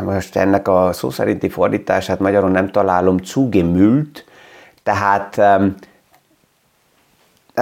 most 0.04 0.36
ennek 0.36 0.68
a 0.68 0.90
szó 0.94 1.10
szerinti 1.10 1.50
fordítását 1.50 2.20
magyarul 2.20 2.50
nem 2.50 2.72
találom, 2.72 3.18
zugemült, 3.24 4.26
tehát 4.84 5.42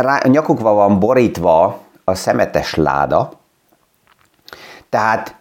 rá, 0.02 0.20
nyakukva 0.24 0.74
van 0.74 1.00
borítva 1.00 1.80
a 2.04 2.16
szemetes 2.16 2.76
láda, 2.76 3.32
tehát 4.90 5.36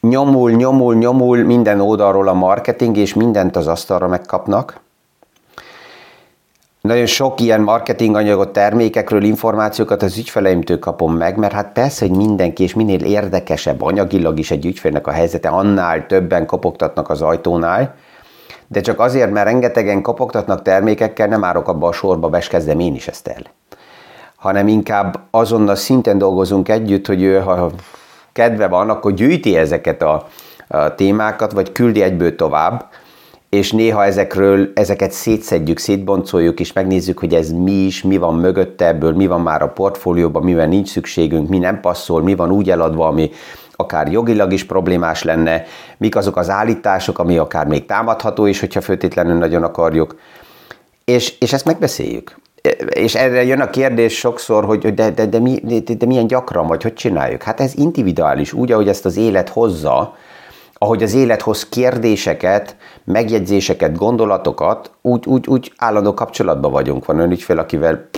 nyomul, 0.00 0.50
nyomul, 0.50 0.94
nyomul 0.94 1.44
minden 1.44 1.80
oldalról 1.80 2.28
a 2.28 2.32
marketing, 2.32 2.96
és 2.96 3.14
mindent 3.14 3.56
az 3.56 3.66
asztalra 3.66 4.08
megkapnak. 4.08 4.82
Nagyon 6.80 7.06
sok 7.06 7.40
ilyen 7.40 7.60
marketing 7.60 8.16
anyagot, 8.16 8.52
termékekről, 8.52 9.22
információkat 9.22 10.02
az 10.02 10.18
ügyfeleimtől 10.18 10.78
kapom 10.78 11.16
meg, 11.16 11.36
mert 11.36 11.52
hát 11.52 11.72
persze, 11.72 12.06
hogy 12.06 12.16
mindenki, 12.16 12.62
és 12.62 12.74
minél 12.74 13.04
érdekesebb 13.04 13.82
anyagilag 13.82 14.38
is 14.38 14.50
egy 14.50 14.66
ügyfélnek 14.66 15.06
a 15.06 15.10
helyzete, 15.10 15.48
annál 15.48 16.06
többen 16.06 16.46
kopogtatnak 16.46 17.10
az 17.10 17.22
ajtónál, 17.22 17.94
de 18.66 18.80
csak 18.80 19.00
azért, 19.00 19.30
mert 19.30 19.46
rengetegen 19.46 20.02
kopogtatnak 20.02 20.62
termékekkel, 20.62 21.26
nem 21.26 21.44
árok 21.44 21.68
abba 21.68 21.88
a 21.88 21.92
sorba, 21.92 22.28
beskezdem 22.28 22.80
én 22.80 22.94
is 22.94 23.08
ezt 23.08 23.28
el. 23.28 23.42
Hanem 24.44 24.68
inkább 24.68 25.20
azonnal 25.30 25.74
szinten 25.74 26.18
dolgozunk 26.18 26.68
együtt, 26.68 27.06
hogy 27.06 27.22
ő, 27.22 27.38
ha 27.38 27.70
kedve 28.32 28.68
van, 28.68 28.90
akkor 28.90 29.12
gyűjti 29.12 29.56
ezeket 29.56 30.02
a, 30.02 30.26
a 30.68 30.94
témákat, 30.94 31.52
vagy 31.52 31.72
küldi 31.72 32.02
egyből 32.02 32.36
tovább, 32.36 32.88
és 33.48 33.72
néha 33.72 34.04
ezekről, 34.04 34.70
ezeket 34.74 35.12
szétszedjük, 35.12 35.78
szétboncoljuk, 35.78 36.60
és 36.60 36.72
megnézzük, 36.72 37.18
hogy 37.18 37.34
ez 37.34 37.50
mi 37.50 37.72
is, 37.72 38.02
mi 38.02 38.16
van 38.16 38.34
mögötte 38.34 38.86
ebből, 38.86 39.12
mi 39.12 39.26
van 39.26 39.40
már 39.40 39.62
a 39.62 39.68
portfólióban, 39.68 40.42
mivel 40.42 40.66
nincs 40.66 40.88
szükségünk, 40.88 41.48
mi 41.48 41.58
nem 41.58 41.80
passzol, 41.80 42.22
mi 42.22 42.34
van 42.34 42.50
úgy 42.50 42.70
eladva, 42.70 43.06
ami 43.06 43.30
akár 43.76 44.12
jogilag 44.12 44.52
is 44.52 44.64
problémás 44.64 45.22
lenne, 45.22 45.64
mik 45.96 46.16
azok 46.16 46.36
az 46.36 46.50
állítások, 46.50 47.18
ami 47.18 47.38
akár 47.38 47.66
még 47.66 47.86
támadható 47.86 48.46
is, 48.46 48.60
hogyha 48.60 48.80
főtétlenül 48.80 49.38
nagyon 49.38 49.62
akarjuk. 49.62 50.16
És, 51.04 51.38
és 51.38 51.52
ezt 51.52 51.64
megbeszéljük 51.64 52.42
és 52.88 53.14
erre 53.14 53.44
jön 53.44 53.60
a 53.60 53.70
kérdés 53.70 54.18
sokszor, 54.18 54.64
hogy 54.64 54.94
de, 54.94 55.10
de, 55.10 55.26
de, 55.26 55.38
mi, 55.38 55.60
de, 55.62 55.94
de 55.94 56.06
milyen 56.06 56.26
gyakran, 56.26 56.66
vagy 56.66 56.82
hogy 56.82 56.94
csináljuk? 56.94 57.42
Hát 57.42 57.60
ez 57.60 57.72
individuális, 57.76 58.52
úgy, 58.52 58.72
ahogy 58.72 58.88
ezt 58.88 59.04
az 59.04 59.16
élet 59.16 59.48
hozza, 59.48 60.16
ahogy 60.72 61.02
az 61.02 61.14
élet 61.14 61.42
hoz 61.42 61.68
kérdéseket, 61.68 62.76
megjegyzéseket, 63.04 63.96
gondolatokat, 63.96 64.90
úgy, 65.02 65.26
úgy, 65.26 65.46
úgy 65.46 65.72
állandó 65.76 66.14
kapcsolatban 66.14 66.70
vagyunk. 66.70 67.06
Van 67.06 67.16
olyan 67.16 67.30
ügyfél, 67.30 67.58
akivel 67.58 68.08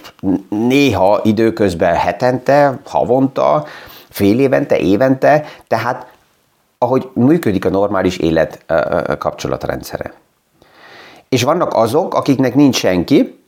néha 0.48 1.20
időközben 1.22 1.94
hetente, 1.94 2.78
havonta, 2.84 3.64
fél 4.08 4.40
évente, 4.40 4.78
évente, 4.78 5.44
tehát 5.66 6.06
ahogy 6.78 7.08
működik 7.14 7.64
a 7.64 7.70
normális 7.70 8.16
élet 8.16 8.64
kapcsolatrendszere. 9.18 10.12
És 11.28 11.42
vannak 11.42 11.74
azok, 11.74 12.14
akiknek 12.14 12.54
nincs 12.54 12.76
senki, 12.76 13.45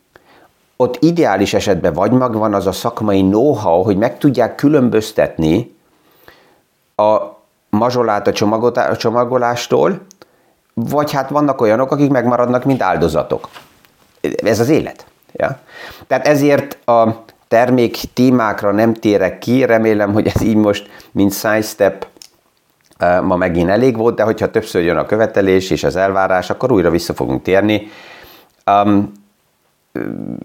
ott 0.80 0.96
ideális 1.00 1.54
esetben 1.54 1.92
vagy 1.92 2.10
megvan 2.10 2.54
az 2.54 2.66
a 2.66 2.72
szakmai 2.72 3.20
know-how, 3.20 3.82
hogy 3.82 3.96
meg 3.96 4.18
tudják 4.18 4.54
különböztetni 4.54 5.76
a 6.96 7.18
mazsolát 7.70 8.26
a 8.26 8.96
csomagolástól, 8.96 10.00
vagy 10.74 11.12
hát 11.12 11.30
vannak 11.30 11.60
olyanok, 11.60 11.90
akik 11.90 12.10
megmaradnak, 12.10 12.64
mint 12.64 12.82
áldozatok. 12.82 13.48
Ez 14.20 14.60
az 14.60 14.68
élet. 14.68 15.06
Ja? 15.32 15.58
Tehát 16.06 16.26
ezért 16.26 16.88
a 16.88 17.24
termék 17.48 17.96
témákra 18.12 18.72
nem 18.72 18.94
térek 18.94 19.38
ki, 19.38 19.64
remélem, 19.64 20.12
hogy 20.12 20.26
ez 20.26 20.42
így 20.42 20.56
most, 20.56 20.90
mint 21.10 21.32
side 21.32 21.62
step, 21.62 22.06
ma 23.22 23.36
megint 23.36 23.68
elég 23.68 23.96
volt, 23.96 24.14
de 24.14 24.22
hogyha 24.22 24.50
többször 24.50 24.82
jön 24.82 24.96
a 24.96 25.06
követelés 25.06 25.70
és 25.70 25.84
az 25.84 25.96
elvárás, 25.96 26.50
akkor 26.50 26.72
újra 26.72 26.90
vissza 26.90 27.14
fogunk 27.14 27.42
térni. 27.42 27.88
Um, 28.66 29.12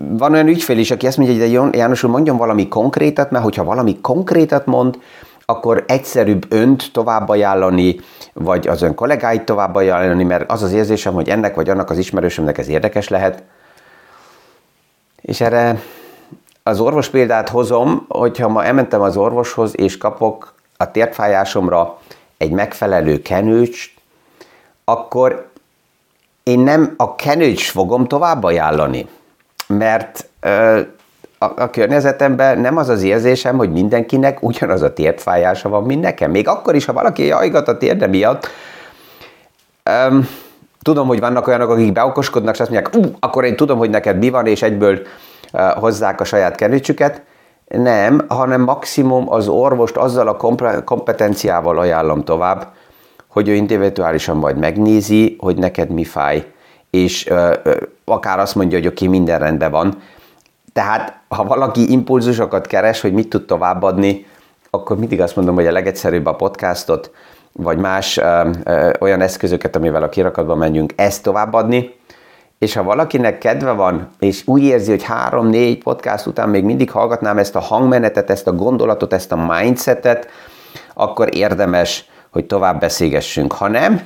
van 0.09 0.33
olyan 0.33 0.47
ügyfél 0.47 0.77
is, 0.77 0.91
aki 0.91 1.07
azt 1.07 1.17
mondja, 1.17 1.35
hogy 1.35 1.51
de 1.51 1.77
János 1.77 2.03
úr, 2.03 2.09
mondjon 2.09 2.37
valami 2.37 2.67
konkrétat, 2.67 3.31
mert 3.31 3.43
hogyha 3.43 3.63
valami 3.63 4.01
konkrétat 4.01 4.65
mond, 4.65 4.97
akkor 5.45 5.83
egyszerűbb 5.87 6.45
önt 6.49 6.89
tovább 6.91 7.29
ajánlani, 7.29 7.99
vagy 8.33 8.67
az 8.67 8.81
ön 8.81 8.95
kollégáit 8.95 9.43
tovább 9.43 9.75
ajánlani, 9.75 10.23
mert 10.23 10.51
az 10.51 10.63
az 10.63 10.73
érzésem, 10.73 11.13
hogy 11.13 11.29
ennek 11.29 11.55
vagy 11.55 11.69
annak 11.69 11.89
az 11.89 11.97
ismerősömnek 11.97 12.57
ez 12.57 12.67
érdekes 12.67 13.07
lehet. 13.07 13.43
És 15.21 15.41
erre 15.41 15.81
az 16.63 16.79
orvos 16.79 17.09
példát 17.09 17.49
hozom, 17.49 18.05
hogyha 18.07 18.47
ma 18.47 18.63
elmentem 18.63 19.01
az 19.01 19.17
orvoshoz, 19.17 19.79
és 19.79 19.97
kapok 19.97 20.53
a 20.77 20.91
térfájásomra 20.91 21.97
egy 22.37 22.51
megfelelő 22.51 23.21
kenőcs, 23.21 23.93
akkor 24.83 25.51
én 26.43 26.59
nem 26.59 26.93
a 26.97 27.15
kenőcs 27.15 27.71
fogom 27.71 28.07
tovább 28.07 28.43
ajánlani, 28.43 29.07
mert 29.67 30.29
a, 31.43 31.61
a 31.61 31.69
környezetemben 31.69 32.59
nem 32.59 32.77
az 32.77 32.89
az 32.89 33.03
érzésem, 33.03 33.57
hogy 33.57 33.71
mindenkinek 33.71 34.43
ugyanaz 34.43 34.81
a 34.81 34.93
térdfájása 34.93 35.69
van, 35.69 35.83
mint 35.83 36.01
nekem. 36.01 36.31
Még 36.31 36.47
akkor 36.47 36.75
is, 36.75 36.85
ha 36.85 36.93
valaki 36.93 37.25
jajgat 37.25 37.67
a 37.67 37.77
térde 37.77 38.07
miatt, 38.07 38.47
um, 40.09 40.27
tudom, 40.81 41.07
hogy 41.07 41.19
vannak 41.19 41.47
olyanok, 41.47 41.69
akik 41.69 41.91
beokoskodnak, 41.91 42.53
és 42.53 42.59
azt 42.59 42.69
mondják, 42.69 42.95
uh, 42.95 43.05
akkor 43.19 43.43
én 43.43 43.55
tudom, 43.55 43.77
hogy 43.77 43.89
neked 43.89 44.17
mi 44.17 44.29
van, 44.29 44.45
és 44.45 44.61
egyből 44.61 44.99
uh, 45.53 45.61
hozzák 45.61 46.21
a 46.21 46.23
saját 46.23 46.55
kenőcsüket. 46.55 47.21
Nem, 47.67 48.25
hanem 48.27 48.61
maximum 48.61 49.31
az 49.31 49.47
orvost 49.47 49.97
azzal 49.97 50.27
a 50.27 50.37
kompetenciával 50.83 51.79
ajánlom 51.79 52.23
tovább, 52.23 52.67
hogy 53.27 53.47
ő 53.47 53.53
individuálisan 53.53 54.37
majd 54.37 54.57
megnézi, 54.57 55.35
hogy 55.39 55.57
neked 55.57 55.89
mi 55.89 56.03
fáj, 56.03 56.52
és 56.93 57.25
uh, 57.29 57.53
akár 58.05 58.39
azt 58.39 58.55
mondja, 58.55 58.77
hogy 58.77 58.87
oké, 58.87 59.07
minden 59.07 59.39
rendben 59.39 59.71
van, 59.71 60.01
tehát, 60.73 61.19
ha 61.27 61.43
valaki 61.43 61.91
impulzusokat 61.91 62.67
keres, 62.67 63.01
hogy 63.01 63.13
mit 63.13 63.29
tud 63.29 63.45
továbbadni, 63.45 64.25
akkor 64.69 64.97
mindig 64.97 65.21
azt 65.21 65.35
mondom, 65.35 65.55
hogy 65.55 65.67
a 65.67 65.71
legegyszerűbb 65.71 66.25
a 66.25 66.35
podcastot, 66.35 67.11
vagy 67.51 67.77
más 67.77 68.17
ö, 68.17 68.49
ö, 68.63 68.91
olyan 68.99 69.21
eszközöket, 69.21 69.75
amivel 69.75 70.03
a 70.03 70.09
kirakatba 70.09 70.55
menjünk, 70.55 70.93
ezt 70.95 71.23
továbbadni. 71.23 71.95
És 72.59 72.73
ha 72.73 72.83
valakinek 72.83 73.37
kedve 73.37 73.71
van, 73.71 74.09
és 74.19 74.41
úgy 74.45 74.63
érzi, 74.63 74.89
hogy 74.89 75.03
három-négy 75.03 75.83
podcast 75.83 76.25
után 76.25 76.49
még 76.49 76.63
mindig 76.63 76.91
hallgatnám 76.91 77.37
ezt 77.37 77.55
a 77.55 77.59
hangmenetet, 77.59 78.29
ezt 78.29 78.47
a 78.47 78.53
gondolatot, 78.53 79.13
ezt 79.13 79.31
a 79.31 79.47
mindsetet, 79.51 80.27
akkor 80.93 81.35
érdemes, 81.35 82.05
hogy 82.29 82.45
tovább 82.45 82.79
beszélgessünk. 82.79 83.53
Ha 83.53 83.67
nem, 83.67 84.01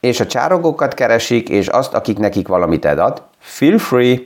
és 0.00 0.20
a 0.20 0.26
csárogókat 0.26 0.94
keresik, 0.94 1.48
és 1.48 1.68
azt, 1.68 1.94
akik 1.94 2.18
nekik 2.18 2.48
valamit 2.48 2.84
ad, 2.84 3.22
feel 3.38 3.78
free, 3.78 4.16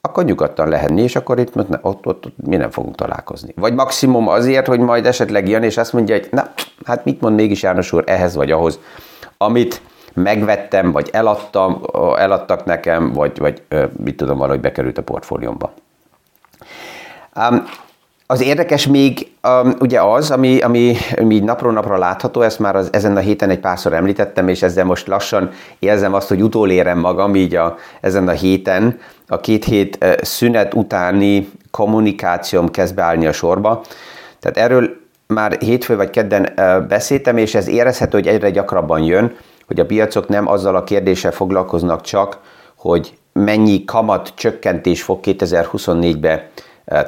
akkor 0.00 0.24
nyugodtan 0.24 0.68
lehenni, 0.68 1.02
és 1.02 1.16
akkor 1.16 1.38
itt 1.38 1.56
ott, 1.56 1.68
ott, 1.82 2.06
ott, 2.06 2.26
ott 2.26 2.46
mi 2.46 2.56
nem 2.56 2.70
fogunk 2.70 2.94
találkozni. 2.94 3.52
Vagy 3.56 3.74
maximum 3.74 4.28
azért, 4.28 4.66
hogy 4.66 4.80
majd 4.80 5.06
esetleg 5.06 5.48
jön, 5.48 5.62
és 5.62 5.76
azt 5.76 5.92
mondja, 5.92 6.14
hogy 6.14 6.28
na, 6.30 6.48
hát 6.84 7.04
mit 7.04 7.20
mond 7.20 7.34
mégis 7.34 7.62
János 7.62 7.92
úr 7.92 8.04
ehhez 8.06 8.34
vagy 8.34 8.50
ahhoz, 8.50 8.78
amit 9.36 9.80
megvettem, 10.14 10.92
vagy 10.92 11.08
eladtam, 11.12 11.82
eladtak 12.16 12.64
nekem, 12.64 13.12
vagy, 13.12 13.38
vagy 13.38 13.62
mit 13.96 14.16
tudom, 14.16 14.38
valahogy 14.38 14.60
bekerült 14.60 14.98
a 14.98 15.02
portfóliómba. 15.02 15.72
Um, 17.36 17.64
az 18.26 18.42
érdekes 18.42 18.86
még 18.86 19.30
um, 19.48 19.74
ugye 19.80 20.00
az, 20.00 20.30
ami, 20.30 20.60
ami, 20.60 20.96
ami 21.16 21.38
napról 21.38 21.72
napra 21.72 21.98
látható, 21.98 22.40
ezt 22.40 22.58
már 22.58 22.76
az, 22.76 22.88
ezen 22.92 23.16
a 23.16 23.20
héten 23.20 23.50
egy 23.50 23.60
párszor 23.60 23.92
említettem, 23.92 24.48
és 24.48 24.62
ezzel 24.62 24.84
most 24.84 25.06
lassan 25.06 25.50
érzem 25.78 26.14
azt, 26.14 26.28
hogy 26.28 26.42
utolérem 26.42 26.98
magam 26.98 27.34
így 27.34 27.54
a, 27.54 27.76
ezen 28.00 28.28
a 28.28 28.32
héten, 28.32 28.98
a 29.28 29.40
két 29.40 29.64
hét 29.64 30.18
szünet 30.22 30.74
utáni 30.74 31.50
kommunikációm 31.70 32.70
kezd 32.70 32.94
beállni 32.94 33.26
a 33.26 33.32
sorba. 33.32 33.82
Tehát 34.40 34.56
erről 34.56 34.96
már 35.26 35.56
hétfő 35.60 35.96
vagy 35.96 36.10
kedden 36.10 36.52
beszéltem, 36.88 37.36
és 37.36 37.54
ez 37.54 37.68
érezhető, 37.68 38.18
hogy 38.18 38.26
egyre 38.26 38.50
gyakrabban 38.50 39.02
jön, 39.02 39.36
hogy 39.66 39.80
a 39.80 39.86
piacok 39.86 40.28
nem 40.28 40.48
azzal 40.48 40.76
a 40.76 40.84
kérdéssel 40.84 41.32
foglalkoznak 41.32 42.00
csak, 42.00 42.38
hogy 42.76 43.16
mennyi 43.32 43.84
kamat 43.84 44.32
csökkentés 44.34 45.02
fog 45.02 45.18
2024-ben 45.22 46.42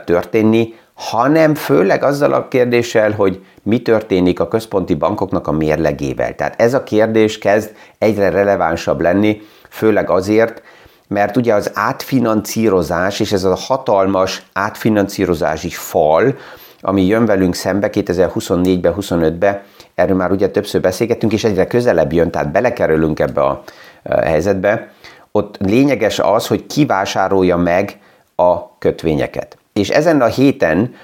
történni, 0.04 0.74
hanem 0.96 1.54
főleg 1.54 2.02
azzal 2.02 2.32
a 2.32 2.48
kérdéssel, 2.48 3.12
hogy 3.12 3.44
mi 3.62 3.82
történik 3.82 4.40
a 4.40 4.48
központi 4.48 4.94
bankoknak 4.94 5.46
a 5.46 5.52
mérlegével. 5.52 6.34
Tehát 6.34 6.60
ez 6.60 6.74
a 6.74 6.82
kérdés 6.82 7.38
kezd 7.38 7.70
egyre 7.98 8.30
relevánsabb 8.30 9.00
lenni, 9.00 9.40
főleg 9.68 10.10
azért, 10.10 10.62
mert 11.08 11.36
ugye 11.36 11.54
az 11.54 11.70
átfinancírozás, 11.74 13.20
és 13.20 13.32
ez 13.32 13.44
a 13.44 13.54
hatalmas 13.54 14.42
átfinancírozási 14.52 15.68
fal, 15.68 16.34
ami 16.80 17.06
jön 17.06 17.26
velünk 17.26 17.54
szembe 17.54 17.90
2024-be, 17.92 18.94
25-be, 19.00 19.64
erről 19.94 20.16
már 20.16 20.30
ugye 20.30 20.48
többször 20.48 20.80
beszélgettünk, 20.80 21.32
és 21.32 21.44
egyre 21.44 21.66
közelebb 21.66 22.12
jön, 22.12 22.30
tehát 22.30 22.52
belekerülünk 22.52 23.20
ebbe 23.20 23.40
a 23.40 23.62
helyzetbe, 24.04 24.90
ott 25.32 25.56
lényeges 25.58 26.18
az, 26.18 26.46
hogy 26.46 26.66
kivásárolja 26.66 27.56
meg 27.56 27.98
a 28.36 28.78
kötvényeket. 28.78 29.58
És 29.76 29.88
ezen 29.88 30.20
a 30.20 30.26
héten 30.26 30.94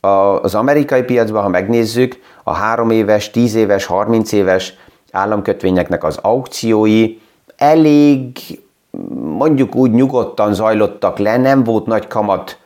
az 0.00 0.54
amerikai 0.54 1.02
piacban, 1.02 1.42
ha 1.42 1.48
megnézzük, 1.48 2.20
a 2.42 2.52
három 2.52 2.90
éves, 2.90 3.30
10 3.30 3.54
éves, 3.54 3.84
30 3.84 4.32
éves 4.32 4.74
államkötvényeknek 5.10 6.04
az 6.04 6.18
aukciói 6.22 7.18
elég 7.56 8.38
mondjuk 9.14 9.74
úgy 9.74 9.90
nyugodtan 9.90 10.54
zajlottak 10.54 11.18
le, 11.18 11.36
nem 11.36 11.64
volt 11.64 11.86
nagy 11.86 12.06
kamat 12.06 12.58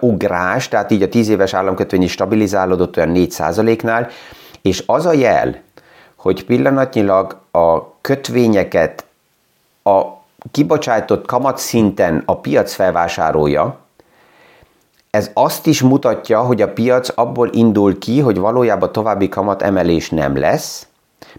ugrás, 0.00 0.68
tehát 0.68 0.90
így 0.90 1.02
a 1.02 1.08
10 1.08 1.28
éves 1.28 1.54
államkötvény 1.54 2.02
is 2.02 2.12
stabilizálódott 2.12 2.96
olyan 2.96 3.12
4%-nál, 3.14 4.08
és 4.62 4.82
az 4.86 5.06
a 5.06 5.12
jel, 5.12 5.60
hogy 6.16 6.44
pillanatnyilag 6.44 7.36
a 7.50 8.00
kötvényeket 8.00 9.04
a 9.82 10.02
kibocsátott 10.50 11.26
kamat 11.26 11.58
szinten 11.58 12.22
a 12.26 12.36
piac 12.36 12.72
felvásárolja, 12.72 13.78
ez 15.10 15.30
azt 15.34 15.66
is 15.66 15.82
mutatja, 15.82 16.40
hogy 16.40 16.62
a 16.62 16.72
piac 16.72 17.08
abból 17.14 17.48
indul 17.52 17.98
ki, 17.98 18.20
hogy 18.20 18.38
valójában 18.38 18.92
további 18.92 19.28
kamatemelés 19.28 20.10
nem 20.10 20.36
lesz, 20.36 20.86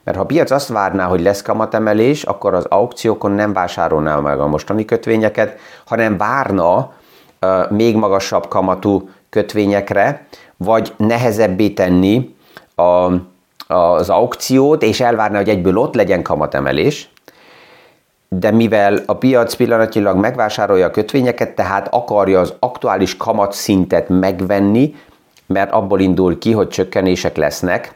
mert 0.03 0.17
ha 0.17 0.23
a 0.23 0.25
piac 0.25 0.51
azt 0.51 0.67
várná, 0.67 1.05
hogy 1.05 1.21
lesz 1.21 1.41
kamatemelés, 1.41 2.23
akkor 2.23 2.53
az 2.53 2.65
aukciókon 2.65 3.31
nem 3.31 3.53
vásárolná 3.53 4.15
meg 4.15 4.39
a 4.39 4.47
mostani 4.47 4.85
kötvényeket, 4.85 5.59
hanem 5.85 6.17
várna 6.17 6.93
uh, 7.41 7.71
még 7.71 7.95
magasabb 7.95 8.47
kamatú 8.47 9.09
kötvényekre, 9.29 10.27
vagy 10.57 10.93
nehezebbé 10.97 11.69
tenni 11.69 12.35
a, 12.75 13.11
az 13.73 14.09
aukciót, 14.09 14.83
és 14.83 14.99
elvárna, 14.99 15.37
hogy 15.37 15.49
egyből 15.49 15.77
ott 15.77 15.95
legyen 15.95 16.21
kamatemelés, 16.23 17.10
de 18.35 18.51
mivel 18.51 19.03
a 19.05 19.13
piac 19.13 19.53
pillanatilag 19.53 20.17
megvásárolja 20.17 20.85
a 20.85 20.91
kötvényeket, 20.91 21.55
tehát 21.55 21.87
akarja 21.91 22.39
az 22.39 22.53
aktuális 22.59 23.17
kamatszintet 23.17 24.09
megvenni, 24.09 24.95
mert 25.45 25.71
abból 25.71 25.99
indul 25.99 26.37
ki, 26.37 26.51
hogy 26.51 26.67
csökkenések 26.67 27.35
lesznek, 27.35 27.95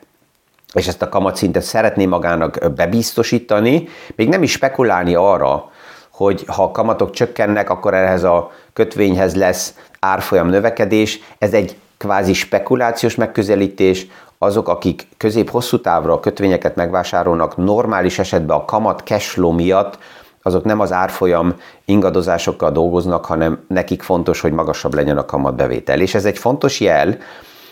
és 0.74 0.88
ezt 0.88 1.02
a 1.02 1.10
kamatszintet 1.10 1.64
szeretné 1.64 2.06
magának 2.06 2.74
bebiztosítani, 2.76 3.88
még 4.16 4.30
nem 4.30 4.44
is 4.44 4.52
spekulálni 4.52 5.16
arra, 5.16 5.72
hogy 6.12 6.44
ha 6.48 6.64
a 6.64 6.72
kamatok 6.72 7.12
csökkennek, 7.12 7.70
akkor 7.70 7.94
ehhez 7.94 8.24
a 8.24 8.52
kötvényhez 8.74 9.36
lesz 9.36 9.76
árfolyam 10.00 10.48
növekedés. 10.48 11.20
Ez 11.38 11.54
egy 11.54 11.78
kvázi 11.98 12.34
spekulációs 12.34 13.16
megközelítés, 13.16 14.08
azok, 14.38 14.68
akik 14.68 15.08
közép-hosszú 15.18 15.82
távra 15.82 16.14
a 16.14 16.20
kötvényeket 16.20 16.76
megvásárolnak, 16.76 17.58
normális 17.58 18.20
esetben 18.20 18.58
a 18.58 18.66
kamat 18.66 19.02
cashflow 19.06 19.52
miatt, 19.52 19.98
azok 20.46 20.64
nem 20.64 20.80
az 20.80 20.92
árfolyam 20.92 21.54
ingadozásokkal 21.86 22.72
dolgoznak, 22.72 23.26
hanem 23.26 23.66
nekik 23.68 24.02
fontos, 24.02 24.40
hogy 24.40 24.52
magasabb 24.52 24.94
legyen 24.94 25.18
a 25.18 25.26
kamatbevétel. 25.26 26.00
És 26.00 26.16
ez 26.16 26.26
egy 26.26 26.38
fontos 26.38 26.80
jel, 26.80 27.18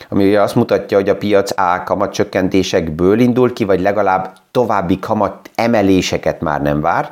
ami 0.10 0.28
ugye 0.28 0.42
azt 0.42 0.56
mutatja, 0.56 0.98
hogy 0.98 1.10
a 1.10 1.18
piac 1.18 1.60
A 1.60 1.84
kamat 1.86 2.14
csökkentésekből 2.14 3.20
indul 3.20 3.54
ki, 3.54 3.64
vagy 3.64 3.82
legalább 3.82 4.34
további 4.52 5.00
kamat 5.00 5.50
emeléseket 5.56 6.42
már 6.42 6.62
nem 6.62 6.82
vár, 6.82 7.12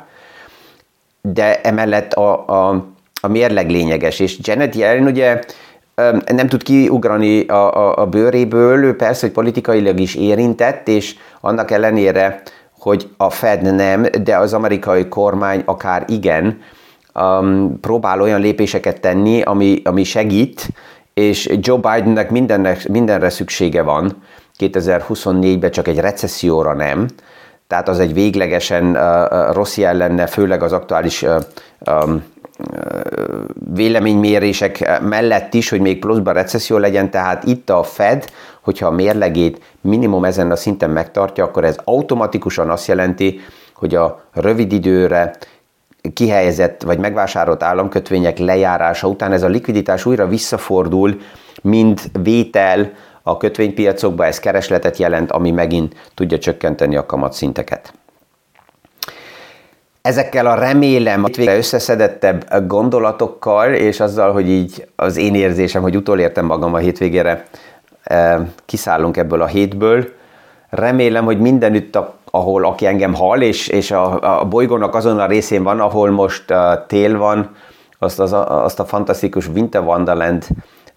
de 1.20 1.60
emellett 1.60 2.12
a, 2.12 2.46
a, 2.46 2.84
a 3.20 3.28
mérleg 3.28 3.70
lényeges, 3.70 4.20
és 4.20 4.38
Janet 4.42 4.74
Yellen 4.74 5.06
ugye 5.06 5.40
nem 6.26 6.48
tud 6.48 6.62
kiugrani 6.62 7.46
a, 7.46 7.76
a, 7.76 7.96
a 7.96 8.06
bőréből, 8.06 8.84
ő 8.84 8.96
persze, 8.96 9.26
hogy 9.26 9.34
politikailag 9.34 10.00
is 10.00 10.14
érintett, 10.14 10.88
és 10.88 11.14
annak 11.40 11.70
ellenére, 11.70 12.42
hogy 12.82 13.08
a 13.16 13.30
Fed 13.30 13.74
nem, 13.74 14.06
de 14.24 14.36
az 14.36 14.52
amerikai 14.52 15.08
kormány 15.08 15.62
akár 15.64 16.04
igen, 16.08 16.60
um, 17.14 17.80
próbál 17.80 18.20
olyan 18.20 18.40
lépéseket 18.40 19.00
tenni, 19.00 19.42
ami, 19.42 19.80
ami 19.84 20.04
segít, 20.04 20.68
és 21.14 21.50
Joe 21.60 21.76
Bidennek 21.76 22.30
mindennek, 22.30 22.88
mindenre 22.88 23.30
szüksége 23.30 23.82
van, 23.82 24.22
2024-ben 24.58 25.70
csak 25.70 25.88
egy 25.88 25.98
recesszióra 25.98 26.74
nem, 26.74 27.06
tehát 27.66 27.88
az 27.88 27.98
egy 27.98 28.14
véglegesen 28.14 28.84
uh, 28.96 29.54
rossz 29.54 29.76
jel 29.76 29.94
lenne, 29.94 30.26
főleg 30.26 30.62
az 30.62 30.72
aktuális 30.72 31.22
uh, 31.22 31.40
um, 32.04 32.24
véleménymérések 33.74 35.00
mellett 35.02 35.54
is, 35.54 35.68
hogy 35.68 35.80
még 35.80 35.98
pluszban 35.98 36.34
recesszió 36.34 36.76
legyen, 36.76 37.10
tehát 37.10 37.44
itt 37.44 37.70
a 37.70 37.82
Fed, 37.82 38.30
hogyha 38.60 38.86
a 38.86 38.90
mérlegét 38.90 39.60
minimum 39.80 40.24
ezen 40.24 40.50
a 40.50 40.56
szinten 40.56 40.90
megtartja, 40.90 41.44
akkor 41.44 41.64
ez 41.64 41.76
automatikusan 41.84 42.70
azt 42.70 42.86
jelenti, 42.86 43.40
hogy 43.74 43.94
a 43.94 44.24
rövid 44.32 44.72
időre 44.72 45.36
kihelyezett 46.14 46.82
vagy 46.82 46.98
megvásárolt 46.98 47.62
államkötvények 47.62 48.38
lejárása 48.38 49.08
után 49.08 49.32
ez 49.32 49.42
a 49.42 49.48
likviditás 49.48 50.06
újra 50.06 50.26
visszafordul, 50.26 51.20
mint 51.62 52.10
vétel 52.22 52.92
a 53.22 53.36
kötvénypiacokba, 53.36 54.24
ez 54.26 54.38
keresletet 54.38 54.96
jelent, 54.96 55.32
ami 55.32 55.50
megint 55.50 55.94
tudja 56.14 56.38
csökkenteni 56.38 56.96
a 56.96 57.06
kamatszinteket. 57.06 57.92
Ezekkel 60.02 60.46
a 60.46 60.54
remélem 60.54 61.24
végre 61.24 61.56
összeszedettebb 61.56 62.66
gondolatokkal, 62.66 63.74
és 63.74 64.00
azzal, 64.00 64.32
hogy 64.32 64.48
így 64.48 64.88
az 64.96 65.16
én 65.16 65.34
érzésem, 65.34 65.82
hogy 65.82 65.96
utolértem 65.96 66.46
magam 66.46 66.74
a 66.74 66.78
hétvégére, 66.78 67.44
eh, 68.02 68.40
kiszállunk 68.66 69.16
ebből 69.16 69.42
a 69.42 69.46
hétből. 69.46 70.08
Remélem, 70.68 71.24
hogy 71.24 71.40
mindenütt, 71.40 71.98
ahol 72.30 72.64
aki 72.64 72.86
engem 72.86 73.14
hall, 73.14 73.40
és, 73.40 73.68
és 73.68 73.90
a, 73.90 74.40
a 74.40 74.44
bolygónak 74.44 74.94
azon 74.94 75.18
a 75.18 75.26
részén 75.26 75.62
van, 75.62 75.80
ahol 75.80 76.10
most 76.10 76.50
uh, 76.50 76.86
tél 76.86 77.18
van, 77.18 77.56
azt, 77.98 78.20
az, 78.20 78.32
azt 78.48 78.80
a 78.80 78.84
fantasztikus 78.84 79.48
Winter 79.48 79.82
Wonderland 79.82 80.46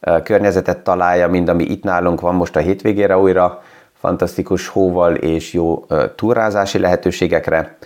uh, 0.07 0.21
környezetet 0.23 0.77
találja, 0.77 1.27
mint 1.27 1.49
ami 1.49 1.63
itt 1.63 1.83
nálunk 1.83 2.21
van 2.21 2.35
most 2.35 2.55
a 2.55 2.59
hétvégére 2.59 3.17
újra, 3.17 3.61
fantasztikus 3.93 4.67
hóval 4.67 5.15
és 5.15 5.53
jó 5.53 5.85
uh, 5.89 6.03
túrázási 6.15 6.79
lehetőségekre. 6.79 7.77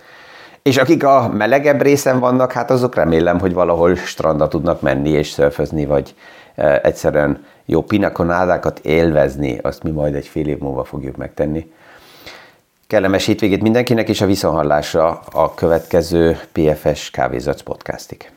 És 0.62 0.76
akik 0.76 1.04
a 1.04 1.28
melegebb 1.28 1.82
részen 1.82 2.18
vannak, 2.20 2.52
hát 2.52 2.70
azok 2.70 2.94
remélem, 2.94 3.38
hogy 3.38 3.52
valahol 3.52 3.94
strandra 3.94 4.48
tudnak 4.48 4.80
menni 4.80 5.10
és 5.10 5.28
szörfözni, 5.28 5.84
vagy 5.84 6.14
e, 6.54 6.80
egyszerűen 6.82 7.44
jó 7.64 7.82
pinakonádákat 7.82 8.78
élvezni, 8.78 9.58
azt 9.62 9.82
mi 9.82 9.90
majd 9.90 10.14
egy 10.14 10.26
fél 10.26 10.48
év 10.48 10.58
múlva 10.58 10.84
fogjuk 10.84 11.16
megtenni. 11.16 11.72
Kellemes 12.86 13.26
hétvégét 13.26 13.62
mindenkinek, 13.62 14.08
és 14.08 14.20
a 14.20 14.26
viszonhallásra 14.26 15.20
a 15.32 15.54
következő 15.54 16.38
PFS 16.52 17.10
Kávézac 17.10 17.62
podcastig. 17.62 18.30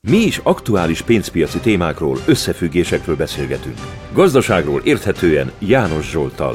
Mi 0.00 0.16
is 0.16 0.40
aktuális 0.42 1.02
pénzpiaci 1.02 1.58
témákról, 1.58 2.18
összefüggésekről 2.26 3.16
beszélgetünk. 3.16 3.78
Gazdaságról 4.12 4.80
érthetően 4.84 5.52
János 5.58 6.10
Zsoltal. 6.10 6.54